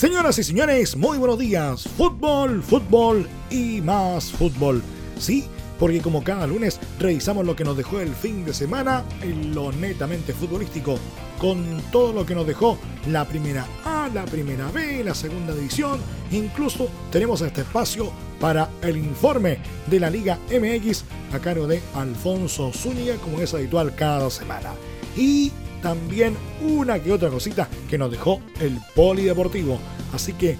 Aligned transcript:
Señoras 0.00 0.38
y 0.38 0.44
señores, 0.44 0.96
muy 0.96 1.18
buenos 1.18 1.38
días. 1.38 1.86
Fútbol, 1.98 2.62
fútbol 2.62 3.28
y 3.50 3.82
más 3.82 4.32
fútbol. 4.32 4.82
Sí, 5.18 5.44
porque 5.78 6.00
como 6.00 6.24
cada 6.24 6.46
lunes 6.46 6.80
revisamos 6.98 7.44
lo 7.44 7.54
que 7.54 7.64
nos 7.64 7.76
dejó 7.76 8.00
el 8.00 8.14
fin 8.14 8.46
de 8.46 8.54
semana 8.54 9.04
en 9.20 9.54
lo 9.54 9.70
netamente 9.72 10.32
futbolístico, 10.32 10.98
con 11.38 11.82
todo 11.92 12.14
lo 12.14 12.24
que 12.24 12.34
nos 12.34 12.46
dejó 12.46 12.78
la 13.08 13.26
primera 13.26 13.66
A, 13.84 14.08
la 14.08 14.24
primera 14.24 14.70
B, 14.70 15.04
la 15.04 15.14
segunda 15.14 15.54
división. 15.54 16.00
Incluso 16.30 16.88
tenemos 17.12 17.42
este 17.42 17.60
espacio 17.60 18.10
para 18.40 18.70
el 18.80 18.96
informe 18.96 19.58
de 19.86 20.00
la 20.00 20.08
Liga 20.08 20.38
MX 20.50 21.04
a 21.34 21.40
cargo 21.40 21.66
de 21.66 21.82
Alfonso 21.94 22.72
Zúñiga, 22.72 23.16
como 23.16 23.38
es 23.42 23.52
habitual 23.52 23.94
cada 23.94 24.30
semana. 24.30 24.70
Y 25.14 25.52
también 25.82 26.36
una 26.62 27.02
que 27.02 27.12
otra 27.12 27.28
cosita 27.30 27.68
que 27.88 27.98
nos 27.98 28.10
dejó 28.10 28.40
el 28.60 28.78
polideportivo. 28.94 29.78
Así 30.12 30.32
que 30.34 30.56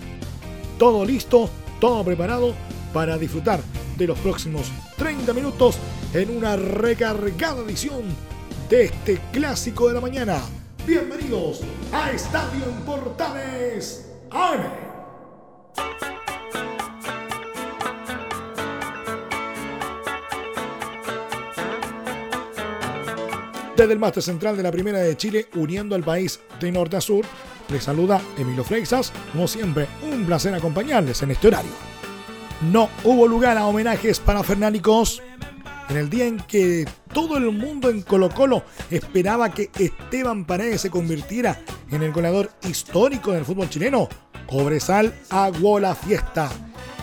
todo 0.78 1.04
listo, 1.04 1.50
todo 1.80 2.04
preparado 2.04 2.54
para 2.92 3.18
disfrutar 3.18 3.60
de 3.96 4.06
los 4.06 4.18
próximos 4.18 4.70
30 4.96 5.32
minutos 5.32 5.76
en 6.14 6.36
una 6.36 6.56
recargada 6.56 7.62
edición 7.62 8.02
de 8.68 8.84
este 8.84 9.18
clásico 9.32 9.88
de 9.88 9.94
la 9.94 10.00
mañana. 10.00 10.40
Bienvenidos 10.86 11.60
a 11.92 12.10
Estadio 12.10 12.64
en 12.64 12.84
Portales 12.84 14.10
AM. 14.30 14.89
Desde 23.80 23.94
el 23.94 23.98
máster 23.98 24.22
central 24.22 24.58
de 24.58 24.62
la 24.62 24.70
Primera 24.70 24.98
de 24.98 25.16
Chile, 25.16 25.48
uniendo 25.54 25.94
al 25.94 26.04
país 26.04 26.38
de 26.60 26.70
norte 26.70 26.98
a 26.98 27.00
sur, 27.00 27.24
les 27.70 27.82
saluda 27.82 28.20
Emilio 28.36 28.62
Freixas. 28.62 29.10
Como 29.32 29.48
siempre, 29.48 29.86
un 30.02 30.26
placer 30.26 30.52
acompañarles 30.52 31.22
en 31.22 31.30
este 31.30 31.48
horario. 31.48 31.70
No 32.70 32.90
hubo 33.04 33.26
lugar 33.26 33.56
a 33.56 33.64
homenajes 33.64 34.20
para 34.20 34.42
Fernánicos. 34.42 35.22
En 35.88 35.96
el 35.96 36.10
día 36.10 36.26
en 36.26 36.40
que 36.40 36.86
todo 37.14 37.38
el 37.38 37.52
mundo 37.52 37.88
en 37.88 38.02
Colo 38.02 38.28
Colo 38.28 38.64
esperaba 38.90 39.50
que 39.50 39.70
Esteban 39.78 40.44
Paredes 40.44 40.82
se 40.82 40.90
convirtiera 40.90 41.58
en 41.90 42.02
el 42.02 42.12
goleador 42.12 42.50
histórico 42.68 43.32
del 43.32 43.46
fútbol 43.46 43.70
chileno, 43.70 44.10
Cobresal 44.46 45.14
aguó 45.30 45.80
la 45.80 45.94
fiesta 45.94 46.50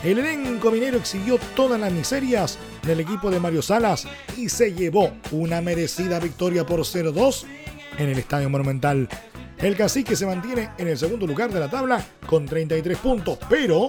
el 0.04 0.18
elenco 0.18 0.70
minero 0.70 0.98
exhibió 0.98 1.38
todas 1.56 1.80
las 1.80 1.92
miserias 1.92 2.58
del 2.82 3.00
equipo 3.00 3.30
de 3.30 3.40
Mario 3.40 3.62
Salas 3.62 4.06
y 4.36 4.48
se 4.48 4.72
llevó 4.72 5.12
una 5.32 5.60
merecida 5.60 6.20
victoria 6.20 6.64
por 6.64 6.80
0-2 6.80 7.44
en 7.98 8.08
el 8.08 8.18
Estadio 8.18 8.48
Monumental. 8.48 9.08
El 9.58 9.76
cacique 9.76 10.14
se 10.14 10.26
mantiene 10.26 10.70
en 10.78 10.86
el 10.86 10.96
segundo 10.96 11.26
lugar 11.26 11.52
de 11.52 11.58
la 11.58 11.68
tabla 11.68 12.04
con 12.26 12.46
33 12.46 12.96
puntos, 12.98 13.38
pero 13.48 13.88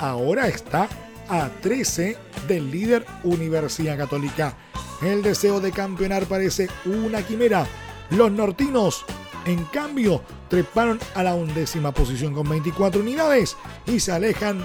ahora 0.00 0.48
está 0.48 0.88
a 1.28 1.48
13 1.62 2.16
del 2.48 2.70
líder 2.70 3.06
Universidad 3.22 3.96
Católica. 3.96 4.56
El 5.02 5.22
deseo 5.22 5.60
de 5.60 5.70
campeonar 5.70 6.24
parece 6.24 6.68
una 6.84 7.22
quimera. 7.22 7.64
Los 8.10 8.32
nortinos, 8.32 9.04
en 9.46 9.64
cambio, 9.66 10.22
treparon 10.48 10.98
a 11.14 11.22
la 11.22 11.34
undécima 11.34 11.92
posición 11.92 12.34
con 12.34 12.48
24 12.48 13.00
unidades 13.00 13.56
y 13.86 14.00
se 14.00 14.10
alejan 14.10 14.64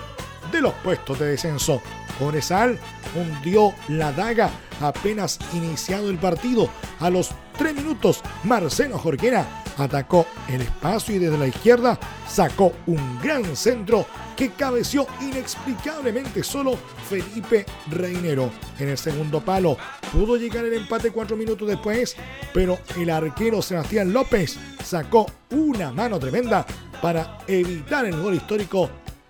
de 0.51 0.61
los 0.61 0.73
puestos 0.75 1.19
de 1.19 1.27
descenso. 1.27 1.81
Cobresal 2.17 2.77
hundió 3.15 3.73
la 3.87 4.11
daga 4.11 4.49
apenas 4.81 5.39
iniciado 5.53 6.09
el 6.09 6.17
partido. 6.17 6.69
A 6.99 7.09
los 7.09 7.31
tres 7.57 7.73
minutos, 7.73 8.21
Marcelo 8.43 8.97
Jorquera 8.97 9.63
atacó 9.77 10.25
el 10.49 10.61
espacio 10.61 11.15
y 11.15 11.19
desde 11.19 11.37
la 11.37 11.47
izquierda 11.47 11.97
sacó 12.27 12.73
un 12.87 13.19
gran 13.21 13.55
centro 13.55 14.05
que 14.35 14.51
cabeció 14.51 15.07
inexplicablemente 15.21 16.43
solo 16.43 16.77
Felipe 17.09 17.65
Reinero. 17.89 18.49
En 18.77 18.89
el 18.89 18.97
segundo 18.97 19.41
palo 19.41 19.77
pudo 20.11 20.37
llegar 20.37 20.65
el 20.65 20.73
empate 20.73 21.11
cuatro 21.11 21.35
minutos 21.35 21.67
después, 21.67 22.15
pero 22.53 22.79
el 22.97 23.09
arquero 23.09 23.61
Sebastián 23.61 24.13
López 24.13 24.57
sacó 24.83 25.25
una 25.51 25.91
mano 25.91 26.19
tremenda 26.19 26.65
para 27.01 27.39
evitar 27.47 28.05
el 28.05 28.21
gol 28.21 28.35
histórico 28.35 28.89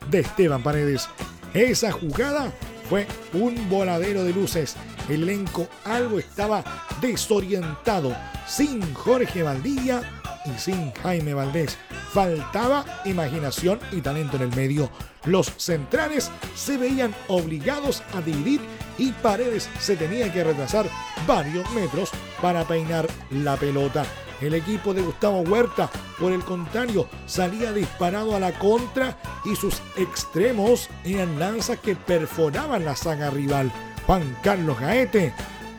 de 0.10 0.20
Esteban 0.20 0.64
Paredes. 0.64 1.10
Esa 1.54 1.92
jugada 1.92 2.52
fue 2.90 3.08
un 3.34 3.70
voladero 3.70 4.24
de 4.24 4.34
luces. 4.34 4.76
El 5.08 5.24
elenco 5.24 5.68
algo 5.86 6.20
estaba 6.20 6.64
desorientado. 7.02 8.16
Sin 8.48 8.94
Jorge 8.94 9.44
Valdivia 9.44 10.02
y 10.46 10.60
sin 10.60 10.92
Jaime 10.94 11.34
Valdés. 11.34 11.78
Faltaba 12.12 12.86
imaginación 13.06 13.80
y 13.92 14.02
talento 14.02 14.38
en 14.38 14.44
el 14.44 14.56
medio. 14.56 14.90
Los 15.26 15.54
centrales 15.58 16.32
se 16.56 16.78
veían 16.78 17.14
obligados 17.28 18.04
a 18.14 18.22
dividir 18.22 18.62
y 18.98 19.12
Paredes 19.12 19.70
se 19.80 19.96
tenía 19.96 20.32
que 20.34 20.44
retrasar 20.44 20.88
varios 21.28 21.70
metros 21.72 22.10
para 22.42 22.68
peinar 22.68 23.08
la 23.30 23.56
pelota. 23.58 24.06
El 24.42 24.54
equipo 24.54 24.94
de 24.94 25.02
Gustavo 25.02 25.42
Huerta, 25.42 25.90
por 26.18 26.32
el 26.32 26.44
contrario, 26.44 27.08
salía 27.26 27.74
disparado 27.74 28.36
a 28.36 28.40
la 28.40 28.58
contra 28.58 29.18
y 29.44 29.56
sus 29.56 29.82
extremos 29.98 30.90
eran 31.04 31.40
lanzas 31.40 31.80
que 31.80 31.96
perforaban 31.96 32.86
la 32.86 32.96
saga 32.96 33.30
rival. 33.30 33.72
Juan 34.06 34.38
Carlos 34.42 34.80
Gaete, 34.80 35.34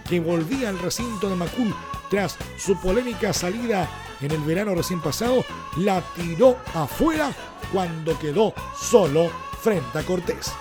que 0.08 0.20
volvía 0.20 0.68
al 0.68 0.78
recinto 0.78 1.28
de 1.28 1.36
Macul 1.36 1.74
tras 2.10 2.36
su 2.58 2.76
polémica 2.80 3.32
salida 3.32 3.88
en 4.20 4.32
el 4.32 4.40
verano 4.40 4.74
recién 4.74 5.00
pasado, 5.00 5.44
la 5.78 6.02
tiró 6.14 6.56
afuera 6.74 7.32
cuando 7.72 8.18
quedó 8.18 8.52
solo 8.78 9.30
frente 9.62 9.98
a 9.98 10.02
Cortés. 10.02 10.52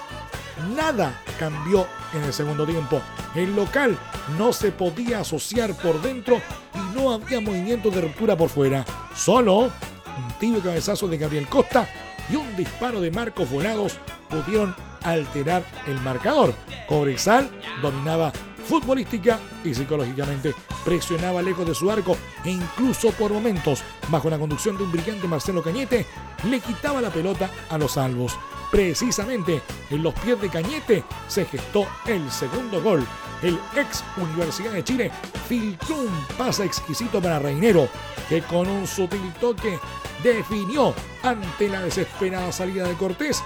Nada 0.75 1.21
cambió 1.37 1.87
en 2.13 2.23
el 2.23 2.33
segundo 2.33 2.65
tiempo. 2.65 3.01
El 3.35 3.55
local 3.55 3.97
no 4.37 4.53
se 4.53 4.71
podía 4.71 5.19
asociar 5.19 5.73
por 5.75 6.01
dentro 6.01 6.41
y 6.73 6.97
no 6.97 7.11
había 7.11 7.39
movimiento 7.39 7.89
de 7.89 8.01
ruptura 8.01 8.35
por 8.35 8.49
fuera. 8.49 8.85
Solo 9.15 9.59
un 9.59 10.39
tibio 10.39 10.61
cabezazo 10.61 11.07
de 11.07 11.17
Gabriel 11.17 11.47
Costa 11.47 11.87
y 12.29 12.35
un 12.35 12.55
disparo 12.55 13.01
de 13.01 13.11
Marcos 13.11 13.49
Volados 13.49 13.97
pudieron 14.29 14.75
alterar 15.03 15.63
el 15.87 15.99
marcador. 16.01 16.53
Cobresal 16.87 17.49
dominaba 17.81 18.31
futbolística 18.65 19.39
y 19.63 19.73
psicológicamente. 19.73 20.53
Presionaba 20.85 21.41
lejos 21.41 21.67
de 21.67 21.75
su 21.75 21.89
arco 21.89 22.15
e 22.45 22.51
incluso 22.51 23.11
por 23.11 23.31
momentos, 23.31 23.83
bajo 24.09 24.29
la 24.29 24.37
conducción 24.37 24.77
de 24.77 24.83
un 24.83 24.91
brillante 24.91 25.27
Marcelo 25.27 25.63
Cañete, 25.63 26.05
le 26.45 26.59
quitaba 26.59 27.01
la 27.01 27.09
pelota 27.09 27.49
a 27.69 27.77
los 27.77 27.93
salvos. 27.93 28.37
Precisamente 28.71 29.61
en 29.89 30.03
los 30.03 30.13
pies 30.15 30.39
de 30.39 30.49
Cañete 30.49 31.03
se 31.27 31.45
gestó 31.45 31.87
el 32.05 32.29
segundo 32.31 32.81
gol. 32.81 33.05
El 33.41 33.57
ex 33.75 34.03
Universidad 34.17 34.71
de 34.73 34.83
Chile 34.83 35.11
filtró 35.47 35.95
un 35.95 36.25
pase 36.37 36.65
exquisito 36.65 37.21
para 37.21 37.39
Reinero, 37.39 37.87
que 38.27 38.41
con 38.41 38.67
un 38.67 38.85
sutil 38.85 39.33
toque 39.39 39.79
definió 40.23 40.93
ante 41.23 41.69
la 41.69 41.81
desesperada 41.81 42.51
salida 42.51 42.87
de 42.87 42.93
Cortés 42.95 43.43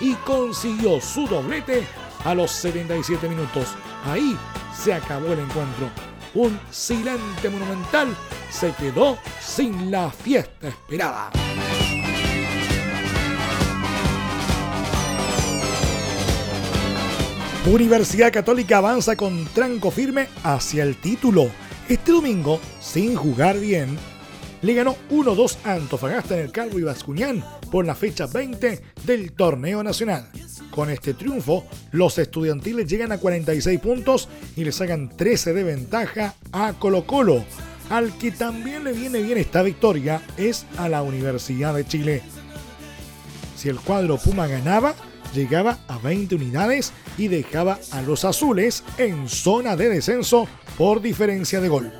y 0.00 0.14
consiguió 0.14 1.00
su 1.00 1.26
doblete 1.26 1.86
a 2.24 2.34
los 2.34 2.50
77 2.50 3.28
minutos. 3.28 3.68
Ahí 4.04 4.36
se 4.76 4.92
acabó 4.92 5.32
el 5.32 5.38
encuentro. 5.38 5.88
Un 6.34 6.58
silente 6.70 7.48
monumental 7.48 8.14
se 8.50 8.72
quedó 8.72 9.16
sin 9.40 9.90
la 9.90 10.10
fiesta 10.10 10.68
esperada. 10.68 11.30
Universidad 17.66 18.32
Católica 18.32 18.78
avanza 18.78 19.16
con 19.16 19.44
tranco 19.46 19.90
firme 19.90 20.28
hacia 20.44 20.84
el 20.84 20.96
título. 20.96 21.50
Este 21.88 22.12
domingo, 22.12 22.60
sin 22.80 23.16
jugar 23.16 23.58
bien, 23.58 23.98
le 24.62 24.72
ganó 24.72 24.94
1-2 25.10 25.56
a 25.64 25.72
Antofagasta 25.72 26.38
en 26.38 26.44
el 26.44 26.52
Calvo 26.52 26.78
y 26.78 26.82
Bascuñán 26.82 27.44
por 27.72 27.84
la 27.84 27.96
fecha 27.96 28.28
20 28.28 28.82
del 29.04 29.32
torneo 29.32 29.82
nacional. 29.82 30.28
Con 30.70 30.90
este 30.90 31.14
triunfo, 31.14 31.66
los 31.90 32.16
estudiantiles 32.18 32.86
llegan 32.86 33.10
a 33.10 33.18
46 33.18 33.80
puntos 33.80 34.28
y 34.54 34.62
le 34.62 34.70
sacan 34.70 35.08
13 35.16 35.52
de 35.52 35.64
ventaja 35.64 36.34
a 36.52 36.72
Colo 36.74 37.04
Colo. 37.04 37.44
Al 37.90 38.16
que 38.16 38.30
también 38.30 38.84
le 38.84 38.92
viene 38.92 39.20
bien 39.22 39.38
esta 39.38 39.62
victoria 39.62 40.22
es 40.36 40.66
a 40.78 40.88
la 40.88 41.02
Universidad 41.02 41.74
de 41.74 41.84
Chile. 41.84 42.22
Si 43.56 43.68
el 43.68 43.80
cuadro 43.80 44.18
Puma 44.18 44.46
ganaba, 44.46 44.94
llegaba 45.36 45.78
a 45.86 45.98
20 45.98 46.34
unidades 46.34 46.92
y 47.16 47.28
dejaba 47.28 47.78
a 47.92 48.02
los 48.02 48.24
azules 48.24 48.82
en 48.98 49.28
zona 49.28 49.76
de 49.76 49.88
descenso 49.88 50.48
por 50.76 51.00
diferencia 51.00 51.60
de 51.60 51.68
gol. 51.68 51.92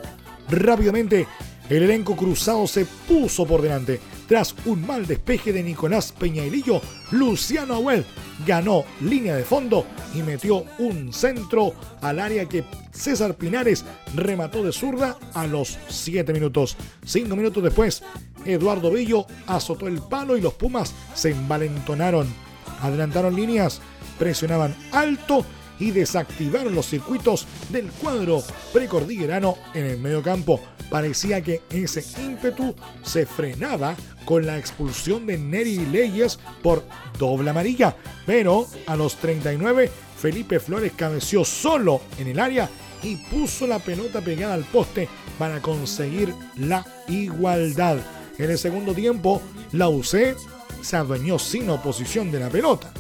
Rápidamente, 0.49 1.27
el 1.69 1.83
elenco 1.83 2.17
cruzado 2.17 2.67
se 2.67 2.85
puso 2.85 3.47
por 3.47 3.61
delante. 3.61 4.01
Tras 4.29 4.55
un 4.65 4.87
mal 4.87 5.07
despeje 5.07 5.53
de 5.53 5.63
Nicolás 5.63 6.13
Peñailillo, 6.13 6.81
Luciano 7.13 7.75
Abuel 7.75 8.05
ganó 8.47 8.85
línea 9.01 9.37
de 9.37 9.45
fondo 9.45 9.87
y 10.15 10.23
metió 10.23 10.65
un 10.79 11.13
centro 11.13 11.75
al 12.01 12.19
área 12.19 12.49
que 12.49 12.65
César 12.93 13.37
Pinares 13.37 13.85
remató 14.15 14.65
de 14.65 14.73
zurda 14.73 15.17
a 15.35 15.47
los 15.47 15.79
7 15.89 16.33
minutos. 16.33 16.77
5 17.05 17.37
minutos 17.37 17.63
después, 17.63 18.03
Eduardo 18.45 18.91
Villo 18.91 19.27
azotó 19.47 19.87
el 19.87 20.01
palo 20.01 20.37
y 20.37 20.41
los 20.41 20.55
Pumas 20.55 20.95
se 21.15 21.31
envalentonaron. 21.31 22.46
Adelantaron 22.81 23.35
líneas, 23.35 23.81
presionaban 24.19 24.75
alto 24.93 25.45
y 25.79 25.91
desactivaron 25.91 26.75
los 26.75 26.87
circuitos 26.87 27.47
del 27.71 27.91
cuadro 27.91 28.43
precordillerano 28.73 29.57
en 29.75 29.87
el 29.87 29.99
medio 29.99 30.23
campo. 30.23 30.61
Parecía 30.91 31.43
que 31.43 31.63
ese 31.71 32.05
ímpetu 32.23 32.75
se 33.03 33.27
frenaba 33.27 33.97
con 34.25 34.47
la 34.47 34.59
expulsión 34.59 35.27
de 35.27 35.37
Neri 35.37 35.85
Leyes 35.87 36.39
por 36.63 36.85
doble 37.19 37.51
amarilla, 37.51 37.97
pero 38.25 38.67
a 38.87 38.97
los 38.97 39.17
39 39.17 39.91
Felipe 40.19 40.61
Flores 40.61 40.93
cabeció 40.97 41.45
solo 41.45 42.01
en 42.19 42.29
el 42.29 42.41
área 42.41 42.71
y 43.03 43.17
puso 43.17 43.67
la 43.67 43.79
pelota 43.79 44.21
pegada 44.21 44.55
al 44.55 44.65
poste 44.65 45.09
para 45.39 45.61
conseguir 45.61 46.33
la 46.57 46.85
igualdad. 47.09 47.99
En 48.39 48.51
el 48.51 48.59
segundo 48.59 48.95
tiempo, 48.95 49.43
la 49.73 49.89
UC 49.89 50.37
se 50.83 50.97
adueñó 50.97 51.39
sin 51.39 51.69
oposición 51.71 52.31
de 52.31 52.41
la 52.41 52.49
pelota. 52.49 52.93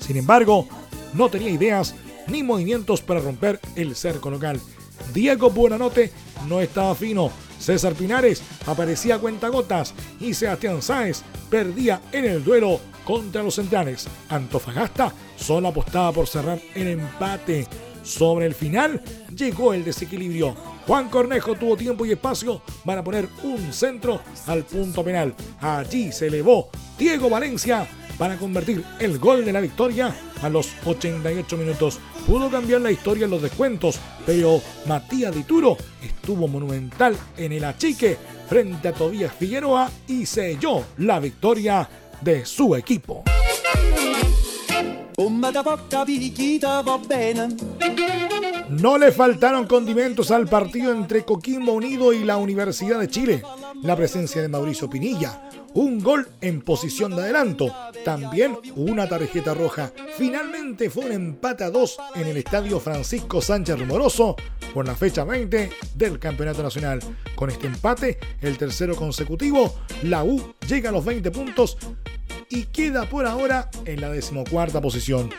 Sin 0.00 0.16
embargo, 0.16 0.66
no 1.14 1.28
tenía 1.28 1.50
ideas 1.50 1.94
ni 2.28 2.42
movimientos 2.42 3.00
para 3.00 3.20
romper 3.20 3.60
el 3.76 3.94
cerco 3.94 4.30
local. 4.30 4.60
Diego 5.12 5.50
Buenanote 5.50 6.12
no 6.48 6.60
estaba 6.60 6.94
fino. 6.94 7.30
César 7.58 7.94
Pinares 7.94 8.42
aparecía 8.66 9.16
a 9.16 9.18
cuentagotas 9.18 9.94
y 10.18 10.34
Sebastián 10.34 10.82
Sáez 10.82 11.22
perdía 11.48 12.00
en 12.10 12.24
el 12.24 12.42
duelo 12.42 12.80
contra 13.04 13.42
los 13.42 13.54
centrales. 13.54 14.08
Antofagasta 14.28 15.12
solo 15.36 15.68
apostaba 15.68 16.12
por 16.12 16.26
cerrar 16.26 16.60
el 16.74 16.88
empate. 16.88 17.66
Sobre 18.02 18.46
el 18.46 18.54
final 18.54 19.00
llegó 19.34 19.74
el 19.74 19.84
desequilibrio. 19.84 20.54
Juan 20.86 21.08
Cornejo 21.08 21.54
tuvo 21.54 21.76
tiempo 21.76 22.04
y 22.04 22.12
espacio 22.12 22.62
para 22.84 23.04
poner 23.04 23.28
un 23.44 23.72
centro 23.72 24.20
al 24.46 24.64
punto 24.64 25.04
penal. 25.04 25.34
Allí 25.60 26.12
se 26.12 26.26
elevó 26.26 26.70
Diego 26.98 27.30
Valencia 27.30 27.86
para 28.18 28.36
convertir 28.36 28.84
el 28.98 29.18
gol 29.18 29.44
de 29.44 29.52
la 29.52 29.60
victoria 29.60 30.14
a 30.42 30.48
los 30.48 30.70
88 30.84 31.56
minutos. 31.56 31.98
Pudo 32.26 32.50
cambiar 32.50 32.80
la 32.80 32.90
historia 32.90 33.24
en 33.24 33.30
los 33.30 33.42
descuentos, 33.42 33.98
pero 34.26 34.60
Matías 34.86 35.34
Dituro 35.34 35.76
estuvo 36.02 36.46
monumental 36.46 37.16
en 37.36 37.52
el 37.52 37.64
achique 37.64 38.16
frente 38.48 38.88
a 38.88 38.92
Tobías 38.92 39.32
Figueroa 39.34 39.90
y 40.06 40.26
selló 40.26 40.84
la 40.98 41.20
victoria 41.20 41.88
de 42.20 42.44
su 42.44 42.76
equipo. 42.76 43.24
No 48.70 48.96
le 48.96 49.12
faltaron 49.12 49.66
condimentos 49.66 50.30
al 50.30 50.48
partido 50.48 50.92
entre 50.92 51.24
Coquimbo 51.24 51.72
Unido 51.72 52.12
y 52.12 52.24
la 52.24 52.36
Universidad 52.36 52.98
de 52.98 53.08
Chile. 53.08 53.42
La 53.82 53.96
presencia 53.96 54.40
de 54.40 54.48
Mauricio 54.48 54.88
Pinilla, 54.88 55.50
un 55.74 56.00
gol 56.00 56.28
en 56.40 56.62
posición 56.62 57.14
de 57.14 57.22
adelanto, 57.22 57.74
también 58.04 58.56
una 58.76 59.08
tarjeta 59.08 59.54
roja. 59.54 59.92
Finalmente 60.16 60.88
fue 60.88 61.06
un 61.06 61.12
empate 61.12 61.64
a 61.64 61.70
dos 61.70 61.98
en 62.14 62.26
el 62.28 62.36
estadio 62.36 62.80
Francisco 62.80 63.42
Sánchez 63.42 63.78
Rumoroso 63.78 64.36
por 64.72 64.86
la 64.86 64.94
fecha 64.94 65.24
20 65.24 65.70
del 65.94 66.18
Campeonato 66.18 66.62
Nacional. 66.62 67.00
Con 67.34 67.50
este 67.50 67.66
empate, 67.66 68.18
el 68.40 68.56
tercero 68.56 68.94
consecutivo, 68.96 69.74
la 70.04 70.24
U 70.24 70.54
llega 70.66 70.90
a 70.90 70.92
los 70.92 71.04
20 71.04 71.30
puntos 71.30 71.76
y 72.52 72.64
queda 72.66 73.08
por 73.08 73.26
ahora 73.26 73.70
en 73.86 74.00
la 74.00 74.10
decimocuarta 74.10 74.80
posición. 74.80 75.30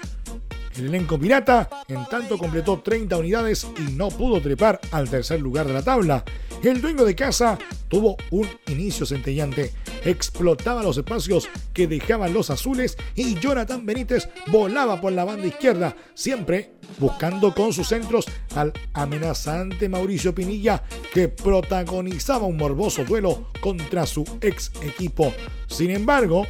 El 0.76 0.88
elenco 0.88 1.20
pirata, 1.20 1.70
en 1.88 2.04
tanto, 2.10 2.40
completó 2.40 2.80
30 2.80 3.16
unidades 3.18 3.68
y 3.78 3.92
no 3.92 4.10
pudo 4.10 4.42
trepar 4.42 4.82
al 4.92 5.08
tercer 5.08 5.40
lugar 5.40 5.68
de 5.68 5.74
la 5.74 5.84
tabla. 5.84 6.24
El 6.64 6.82
dueño 6.82 7.06
de 7.06 7.14
casa 7.14 7.60
tuvo 7.88 8.18
un 8.32 8.48
inicio 8.68 9.06
centellante, 9.06 9.72
explotaba 10.04 10.82
los 10.82 10.98
espacios 10.98 11.48
que 11.74 11.88
dejaban 11.88 12.34
los 12.34 12.50
azules 12.50 12.98
y 13.14 13.36
Jonathan 13.36 13.86
Benítez 13.86 14.30
volaba 14.48 15.00
por 15.00 15.12
la 15.12 15.26
banda 15.26 15.46
izquierda, 15.46 15.96
siempre 16.16 16.74
buscando 16.98 17.54
con 17.54 17.72
sus 17.72 17.90
centros 17.90 18.26
al 18.56 18.74
amenazante 18.94 19.90
Mauricio 19.90 20.34
Pinilla 20.34 20.82
que 21.14 21.28
protagonizaba 21.28 22.48
un 22.48 22.58
morboso 22.58 23.04
duelo 23.04 23.50
contra 23.62 24.08
su 24.08 24.26
ex 24.42 24.72
equipo. 24.82 25.32
Sin 25.68 25.92
embargo, 25.92 26.48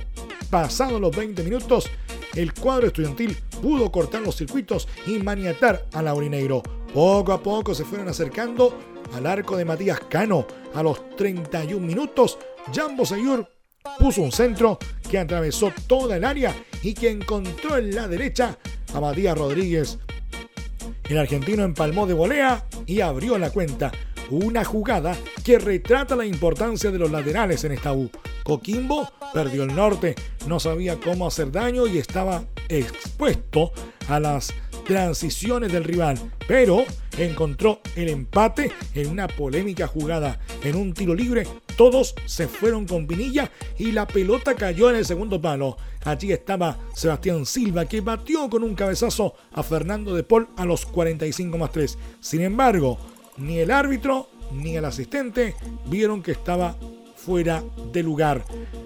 pasados 0.53 1.01
los 1.01 1.15
20 1.15 1.41
minutos, 1.41 1.89
el 2.35 2.53
cuadro 2.53 2.85
estudiantil 2.85 3.35
pudo 3.59 3.91
cortar 3.91 4.21
los 4.21 4.35
circuitos 4.35 4.87
y 5.07 5.17
maniatar 5.17 5.87
a 5.93 6.03
Laurinegro. 6.03 6.61
Poco 6.93 7.33
a 7.33 7.41
poco 7.41 7.73
se 7.73 7.83
fueron 7.83 8.07
acercando 8.07 8.77
al 9.15 9.25
arco 9.25 9.57
de 9.57 9.65
Matías 9.65 9.99
Cano. 10.01 10.45
A 10.75 10.83
los 10.83 11.15
31 11.15 11.83
minutos, 11.83 12.37
Jambo 12.71 13.03
Sayur 13.03 13.49
puso 13.97 14.21
un 14.21 14.31
centro 14.31 14.77
que 15.09 15.17
atravesó 15.17 15.73
toda 15.87 16.17
el 16.17 16.23
área 16.23 16.55
y 16.83 16.93
que 16.93 17.09
encontró 17.09 17.77
en 17.77 17.95
la 17.95 18.07
derecha 18.07 18.59
a 18.93 19.01
Matías 19.01 19.35
Rodríguez. 19.35 19.97
El 21.09 21.17
argentino 21.17 21.63
empalmó 21.63 22.05
de 22.05 22.13
volea 22.13 22.63
y 22.85 23.01
abrió 23.01 23.39
la 23.39 23.49
cuenta. 23.49 23.91
Una 24.29 24.63
jugada 24.63 25.17
que 25.43 25.57
retrata 25.57 26.15
la 26.15 26.27
importancia 26.27 26.91
de 26.91 26.99
los 26.99 27.09
laterales 27.09 27.63
en 27.63 27.71
esta 27.71 27.91
U. 27.91 28.11
Coquimbo 28.43 29.09
perdió 29.33 29.63
el 29.63 29.75
norte, 29.75 30.15
no 30.47 30.59
sabía 30.59 30.99
cómo 30.99 31.27
hacer 31.27 31.51
daño 31.51 31.87
y 31.87 31.97
estaba 31.97 32.45
expuesto 32.69 33.71
a 34.07 34.19
las 34.19 34.53
transiciones 34.85 35.71
del 35.71 35.83
rival, 35.83 36.17
pero 36.47 36.85
encontró 37.17 37.79
el 37.95 38.09
empate 38.09 38.71
en 38.93 39.09
una 39.09 39.27
polémica 39.27 39.87
jugada. 39.87 40.39
En 40.63 40.75
un 40.75 40.93
tiro 40.93 41.15
libre, 41.15 41.47
todos 41.77 42.15
se 42.25 42.47
fueron 42.47 42.85
con 42.85 43.07
Pinilla 43.07 43.51
y 43.77 43.91
la 43.91 44.07
pelota 44.07 44.55
cayó 44.55 44.89
en 44.89 44.97
el 44.97 45.05
segundo 45.05 45.41
palo. 45.41 45.77
Allí 46.05 46.31
estaba 46.31 46.77
Sebastián 46.93 47.45
Silva 47.45 47.85
que 47.85 48.01
batió 48.01 48.49
con 48.49 48.63
un 48.63 48.75
cabezazo 48.75 49.35
a 49.53 49.63
Fernando 49.63 50.15
de 50.15 50.23
Paul 50.23 50.49
a 50.57 50.65
los 50.65 50.85
45 50.85 51.57
más 51.57 51.71
3. 51.71 51.97
Sin 52.19 52.41
embargo, 52.41 52.99
ni 53.37 53.59
el 53.59 53.71
árbitro 53.71 54.29
ni 54.51 54.75
el 54.75 54.85
asistente 54.85 55.55
vieron 55.85 56.21
que 56.21 56.31
estaba 56.31 56.75
fuera 57.23 57.63
de 57.91 58.03
lugar. 58.03 58.43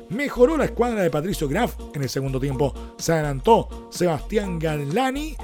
Mejoró 0.10 0.58
la 0.58 0.66
escuadra 0.66 1.02
de 1.02 1.10
Patricio 1.10 1.48
Graf 1.48 1.76
en 1.94 2.04
el 2.04 2.10
segundo 2.10 2.40
tiempo. 2.40 2.74
Se 2.98 3.14
adelantó 3.14 3.90
Sebastián 3.92 4.60
Galani 4.60 5.36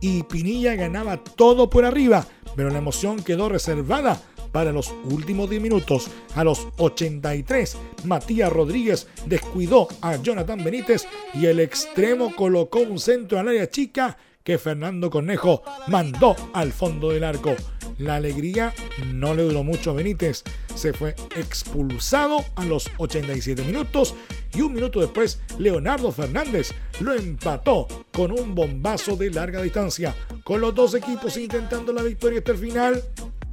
y 0.00 0.22
Pinilla 0.24 0.74
ganaba 0.74 1.18
todo 1.18 1.68
por 1.68 1.84
arriba, 1.84 2.26
pero 2.56 2.70
la 2.70 2.78
emoción 2.78 3.22
quedó 3.22 3.48
reservada 3.48 4.20
para 4.50 4.72
los 4.72 4.94
últimos 5.10 5.50
10 5.50 5.60
minutos. 5.60 6.08
A 6.34 6.44
los 6.44 6.68
83, 6.78 7.76
Matías 8.04 8.52
Rodríguez 8.52 9.08
descuidó 9.26 9.88
a 10.00 10.16
Jonathan 10.16 10.62
Benítez 10.62 11.06
y 11.34 11.46
el 11.46 11.60
extremo 11.60 12.34
colocó 12.34 12.80
un 12.80 12.98
centro 12.98 13.38
al 13.38 13.48
área 13.48 13.68
chica 13.68 14.16
que 14.44 14.58
Fernando 14.58 15.10
Cornejo 15.10 15.62
mandó 15.88 16.36
al 16.52 16.72
fondo 16.72 17.10
del 17.10 17.24
arco. 17.24 17.56
La 17.98 18.16
alegría 18.16 18.74
no 19.06 19.34
le 19.34 19.42
duró 19.42 19.64
mucho 19.64 19.90
a 19.90 19.94
Benítez. 19.94 20.44
Se 20.74 20.92
fue 20.92 21.16
expulsado 21.34 22.44
a 22.54 22.64
los 22.64 22.90
87 22.98 23.62
minutos 23.64 24.14
y 24.54 24.60
un 24.60 24.74
minuto 24.74 25.00
después 25.00 25.40
Leonardo 25.58 26.12
Fernández 26.12 26.72
lo 27.00 27.14
empató 27.14 27.88
con 28.12 28.32
un 28.32 28.54
bombazo 28.54 29.16
de 29.16 29.30
larga 29.30 29.62
distancia. 29.62 30.14
Con 30.44 30.60
los 30.60 30.74
dos 30.74 30.94
equipos 30.94 31.36
intentando 31.38 31.92
la 31.92 32.02
victoria 32.02 32.38
hasta 32.38 32.52
el 32.52 32.58
final, 32.58 33.02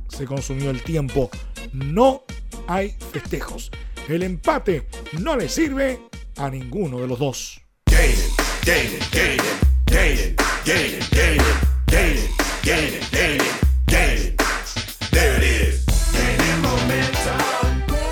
se 0.09 0.25
consumió 0.25 0.69
el 0.69 0.83
tiempo. 0.83 1.29
No 1.71 2.23
hay 2.67 2.95
festejos. 3.11 3.71
El 4.09 4.23
empate 4.23 4.87
no 5.19 5.37
le 5.37 5.47
sirve 5.47 6.01
a 6.35 6.49
ninguno 6.49 6.99
de 6.99 7.07
los 7.07 7.17
dos. 7.17 7.61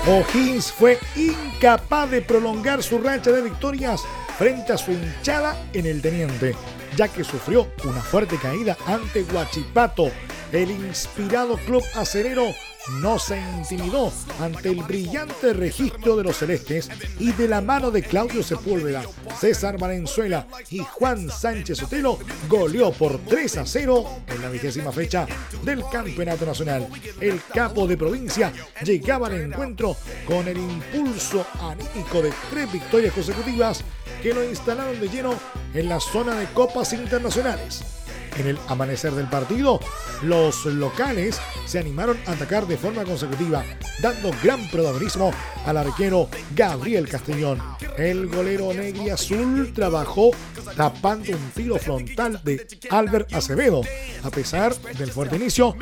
O'Higgins 0.06 0.72
fue 0.72 0.98
incapaz 1.16 2.10
de 2.10 2.20
prolongar 2.20 2.82
su 2.82 2.98
racha 2.98 3.30
de 3.30 3.42
victorias 3.42 4.02
frente 4.38 4.72
a 4.72 4.78
su 4.78 4.92
hinchada 4.92 5.56
en 5.72 5.86
el 5.86 6.02
Teniente, 6.02 6.54
ya 6.96 7.08
que 7.08 7.22
sufrió 7.22 7.68
una 7.84 8.00
fuerte 8.00 8.36
caída 8.36 8.76
ante 8.86 9.22
Huachipato. 9.22 10.10
El 10.52 10.70
inspirado 10.70 11.56
club 11.58 11.84
acerero 11.94 12.54
no 12.88 13.18
se 13.18 13.38
intimidó 13.38 14.12
ante 14.40 14.70
el 14.70 14.82
brillante 14.82 15.52
registro 15.52 16.16
de 16.16 16.24
los 16.24 16.36
celestes 16.36 16.88
y 17.18 17.32
de 17.32 17.48
la 17.48 17.60
mano 17.60 17.90
de 17.90 18.02
Claudio 18.02 18.42
Sepúlveda, 18.42 19.02
César 19.38 19.78
Valenzuela 19.78 20.46
y 20.70 20.78
Juan 20.78 21.30
Sánchez 21.30 21.82
Otelo 21.82 22.18
goleó 22.48 22.92
por 22.92 23.18
3 23.18 23.58
a 23.58 23.66
0 23.66 24.22
en 24.28 24.42
la 24.42 24.48
vigésima 24.48 24.92
fecha 24.92 25.26
del 25.62 25.84
Campeonato 25.90 26.46
Nacional. 26.46 26.88
El 27.20 27.40
capo 27.52 27.86
de 27.86 27.96
provincia 27.96 28.52
llegaba 28.82 29.28
al 29.28 29.40
encuentro 29.40 29.96
con 30.26 30.48
el 30.48 30.56
impulso 30.58 31.46
anímico 31.60 32.22
de 32.22 32.32
tres 32.50 32.72
victorias 32.72 33.14
consecutivas 33.14 33.84
que 34.22 34.34
lo 34.34 34.44
instalaron 34.44 35.00
de 35.00 35.08
lleno 35.08 35.34
en 35.74 35.88
la 35.88 36.00
zona 36.00 36.34
de 36.34 36.46
copas 36.46 36.92
internacionales. 36.92 37.99
En 38.36 38.46
el 38.46 38.58
amanecer 38.68 39.12
del 39.12 39.28
partido, 39.28 39.80
los 40.22 40.64
locales 40.66 41.40
se 41.66 41.78
animaron 41.78 42.18
a 42.26 42.32
atacar 42.32 42.66
de 42.66 42.76
forma 42.76 43.04
consecutiva, 43.04 43.64
dando 44.02 44.30
gran 44.42 44.68
protagonismo 44.70 45.32
al 45.66 45.76
arquero 45.76 46.28
Gabriel 46.54 47.08
Castellón. 47.08 47.60
El 47.96 48.28
golero 48.28 48.72
negro 48.72 49.12
azul 49.12 49.72
trabajó 49.74 50.30
tapando 50.76 51.32
un 51.32 51.50
tiro 51.50 51.76
frontal 51.78 52.40
de 52.44 52.66
Albert 52.90 53.32
Acevedo. 53.34 53.82
A 54.22 54.30
pesar 54.30 54.74
del 54.74 55.10
fuerte 55.10 55.36
inicio, 55.36 55.76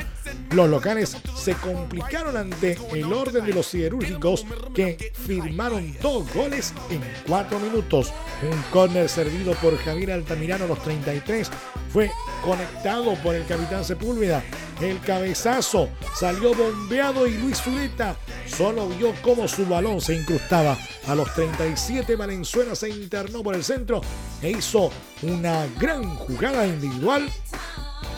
los 0.53 0.69
locales 0.69 1.17
se 1.37 1.55
complicaron 1.55 2.37
ante 2.37 2.79
el 2.93 3.13
orden 3.13 3.45
de 3.45 3.55
los 3.55 3.67
siderúrgicos 3.67 4.47
que 4.75 5.13
firmaron 5.27 5.95
dos 6.01 6.33
goles 6.35 6.73
en 6.91 7.01
cuatro 7.27 7.59
minutos. 7.61 8.13
Un 8.43 8.63
córner 8.71 9.09
servido 9.09 9.53
por 9.55 9.77
Javier 9.79 10.13
Altamirano 10.13 10.65
a 10.65 10.69
los 10.69 10.83
33 10.83 11.51
fue 11.89 12.11
conectado 12.43 13.15
por 13.23 13.35
el 13.35 13.47
capitán 13.47 13.85
Sepúlveda. 13.85 14.43
El 14.81 15.01
cabezazo 15.01 15.89
salió 16.15 16.55
bombeado 16.55 17.27
y 17.27 17.37
Luis 17.39 17.61
Zuleta 17.61 18.17
solo 18.47 18.89
vio 18.89 19.13
cómo 19.23 19.49
su 19.49 19.67
balón 19.67 20.01
se 20.01 20.15
incrustaba. 20.15 20.79
A 21.07 21.15
los 21.15 21.33
37 21.35 22.17
Valenzuela 22.17 22.75
se 22.75 22.89
internó 22.91 23.43
por 23.43 23.55
el 23.55 23.65
centro 23.65 24.01
e 24.43 24.51
hizo 24.51 24.91
una 25.23 25.67
gran 25.79 26.15
jugada 26.17 26.67
individual 26.67 27.29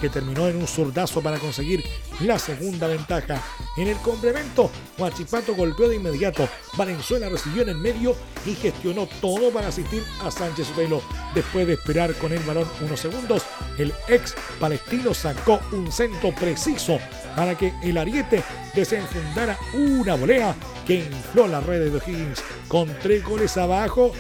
que 0.00 0.09
terminó 0.09 0.49
en 0.49 0.57
un 0.57 0.66
zurdazo 0.66 1.21
para 1.21 1.38
conseguir 1.38 1.85
la 2.21 2.38
segunda 2.38 2.87
ventaja. 2.87 3.42
En 3.76 3.88
el 3.88 3.97
complemento, 3.99 4.71
Huachipato 4.99 5.54
golpeó 5.54 5.88
de 5.88 5.97
inmediato. 5.97 6.49
Valenzuela 6.76 7.28
recibió 7.28 7.62
en 7.62 7.71
el 7.71 7.78
medio 7.78 8.16
y 8.47 8.54
gestionó 8.54 9.07
todo 9.21 9.50
para 9.50 9.69
asistir 9.69 10.02
a 10.23 10.30
Sánchez 10.30 10.71
Otelo. 10.73 11.02
Después 11.35 11.66
de 11.66 11.75
esperar 11.75 12.14
con 12.14 12.33
el 12.33 12.40
balón 12.40 12.69
unos 12.80 13.00
segundos, 13.00 13.45
el 13.78 13.92
ex 14.09 14.35
palestino 14.59 15.14
sacó 15.14 15.61
un 15.73 15.90
centro 15.92 16.35
preciso 16.35 16.99
para 17.37 17.57
que 17.57 17.73
el 17.83 17.97
ariete 17.99 18.42
desenfundara 18.75 19.59
una 19.75 20.14
volea 20.14 20.54
que 20.87 20.97
infló 20.97 21.47
las 21.47 21.64
redes 21.64 21.92
de 21.92 21.99
O'Higgins. 21.99 22.42
Con 22.69 22.88
tres 23.00 23.25
goles 23.25 23.57
abajo, 23.57 24.12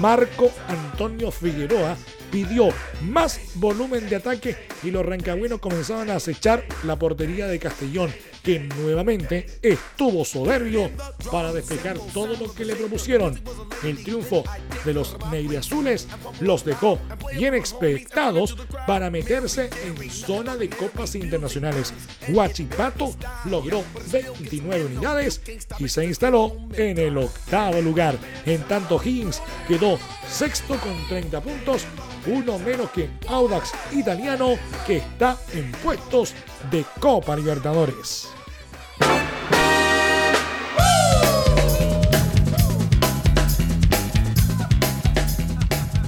Marco 0.00 0.50
Antonio 0.68 1.30
Figueroa 1.30 1.96
pidió 2.30 2.68
más 3.02 3.40
volumen 3.56 4.08
de 4.08 4.16
ataque 4.16 4.56
y 4.82 4.90
los 4.90 5.04
rancagüenos 5.04 5.60
comenzaban 5.60 6.10
a 6.10 6.16
acechar 6.16 6.64
la 6.84 6.98
portería 6.98 7.46
de 7.46 7.58
Castellón, 7.58 8.12
que 8.42 8.60
nuevamente 8.60 9.46
estuvo 9.62 10.24
soberbio 10.24 10.90
para 11.30 11.52
despejar 11.52 11.98
todo 12.12 12.36
lo 12.36 12.52
que 12.52 12.64
le 12.64 12.74
propusieron. 12.74 13.40
El 13.82 14.02
triunfo 14.02 14.44
de 14.84 14.94
los 14.94 15.16
negriazules 15.30 16.08
los 16.40 16.64
dejó 16.64 16.98
bien 17.36 17.54
expectados 17.54 18.56
para 18.86 19.10
meterse 19.10 19.70
en 19.84 20.10
zona 20.10 20.56
de 20.56 20.68
copas 20.68 21.14
internacionales. 21.14 21.92
Huachipato 22.28 23.14
logró 23.46 23.84
29 24.10 24.86
unidades 24.86 25.40
y 25.78 25.88
se 25.88 26.04
instaló 26.04 26.56
en 26.74 26.98
el 26.98 27.16
octavo 27.16 27.80
lugar. 27.80 28.16
En 28.46 28.62
tanto, 28.62 29.00
Higgins 29.02 29.40
quedó 29.68 29.98
sexto 30.28 30.76
con 30.78 31.08
30 31.08 31.40
puntos 31.40 31.86
uno 32.26 32.58
menos 32.58 32.90
que 32.90 33.10
Audax 33.28 33.72
Italiano, 33.92 34.54
que 34.86 34.98
está 34.98 35.36
en 35.52 35.72
puestos 35.72 36.34
de 36.70 36.84
Copa 37.00 37.36
Libertadores. 37.36 38.28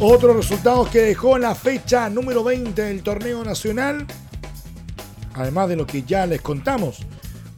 Otros 0.00 0.36
resultados 0.36 0.90
que 0.90 1.00
dejó 1.00 1.38
la 1.38 1.54
fecha 1.54 2.10
número 2.10 2.44
20 2.44 2.82
del 2.82 3.02
torneo 3.02 3.42
nacional, 3.42 4.06
además 5.34 5.68
de 5.68 5.76
lo 5.76 5.86
que 5.86 6.02
ya 6.02 6.26
les 6.26 6.42
contamos. 6.42 7.06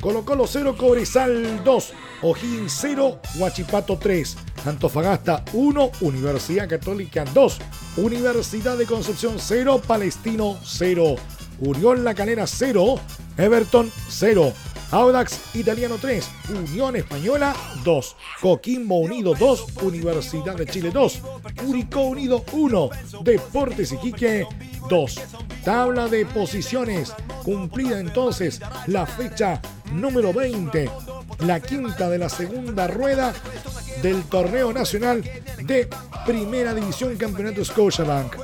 Colo 0.07 0.25
Colo 0.25 0.47
0, 0.47 0.77
Cobresal 0.77 1.65
2, 1.65 1.93
O'Higgins 2.23 2.79
0, 2.81 3.19
Huachipato 3.41 3.99
3, 3.99 4.37
Antofagasta 4.65 5.45
1, 5.53 5.91
Universidad 6.03 6.69
Católica 6.69 7.25
2, 7.25 7.59
Universidad 7.97 8.79
de 8.79 8.87
Concepción 8.87 9.41
0, 9.41 9.83
Palestino 9.85 10.61
0, 10.63 11.17
Unión 11.59 12.05
La 12.05 12.15
Calera 12.15 12.47
0, 12.47 13.01
Everton 13.37 13.91
0, 14.09 14.53
Audax 14.91 15.55
Italiano 15.55 15.97
3, 16.01 16.31
Unión 16.51 16.97
Española 16.97 17.55
2, 17.85 18.17
Coquimbo 18.41 18.99
Unido 19.01 19.35
2, 19.35 19.83
Universidad 19.83 20.55
de 20.57 20.67
Chile 20.67 20.91
2, 20.91 21.23
Curicó 21.57 22.03
Unido 22.03 22.45
1, 22.53 22.91
Deportes 23.23 23.93
Iquique 23.93 24.47
2. 24.89 25.21
Tabla 25.65 26.07
de 26.09 26.25
posiciones, 26.27 27.13
cumplida 27.43 27.99
entonces 27.99 28.61
la 28.87 29.07
fecha 29.07 29.61
número 29.93 30.33
20, 30.33 30.89
la 31.41 31.61
quinta 31.61 32.09
de 32.09 32.19
la 32.19 32.29
segunda 32.29 32.87
rueda 32.87 33.35
del 34.03 34.23
torneo 34.25 34.73
nacional 34.73 35.23
de 35.65 35.89
Primera 36.25 36.75
División 36.75 37.17
Campeonato 37.17 37.65
Scotiabank. 37.65 38.37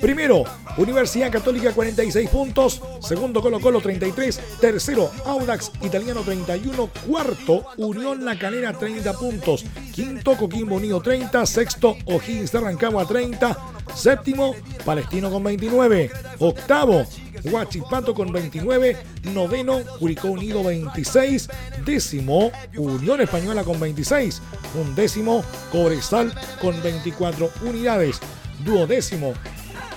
Primero, 0.00 0.44
Universidad 0.76 1.30
Católica 1.30 1.72
46 1.72 2.30
puntos, 2.30 2.80
segundo 3.00 3.42
Colo 3.42 3.60
Colo 3.60 3.80
33, 3.80 4.58
tercero 4.60 5.10
Audax 5.26 5.70
Italiano 5.82 6.22
31, 6.22 6.90
cuarto 7.06 7.64
Unión 7.76 8.24
La 8.24 8.38
Calera 8.38 8.72
30 8.72 9.12
puntos, 9.14 9.64
quinto 9.94 10.34
Coquimbo 10.36 10.76
Unido 10.76 11.02
30, 11.02 11.44
sexto 11.44 11.96
O'Higgins 12.06 12.52
de 12.52 12.60
Rancagua 12.60 13.04
30, 13.04 13.56
séptimo 13.94 14.54
Palestino 14.84 15.30
con 15.30 15.44
29, 15.44 16.10
octavo 16.38 17.04
Huachipato 17.44 18.14
con 18.14 18.32
29, 18.32 18.96
noveno 19.34 19.80
Curicó 19.98 20.28
Unido 20.28 20.64
26, 20.64 21.48
décimo 21.84 22.50
Unión 22.76 23.20
Española 23.20 23.62
con 23.62 23.78
26, 23.78 24.40
undécimo 24.74 25.44
Cobresal 25.70 26.32
con 26.62 26.80
24 26.82 27.50
unidades, 27.62 28.20
duodécimo 28.64 29.34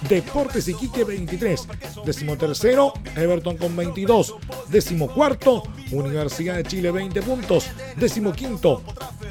Deportes 0.07 0.67
Iquique 0.67 1.03
23, 1.03 1.67
decimotercero 2.05 2.93
Everton 3.15 3.57
con 3.57 3.75
22, 3.75 4.35
decimocuarto 4.69 5.63
Universidad 5.91 6.55
de 6.55 6.63
Chile 6.63 6.91
20 6.91 7.21
puntos, 7.21 7.67
decimoquinto 7.95 8.83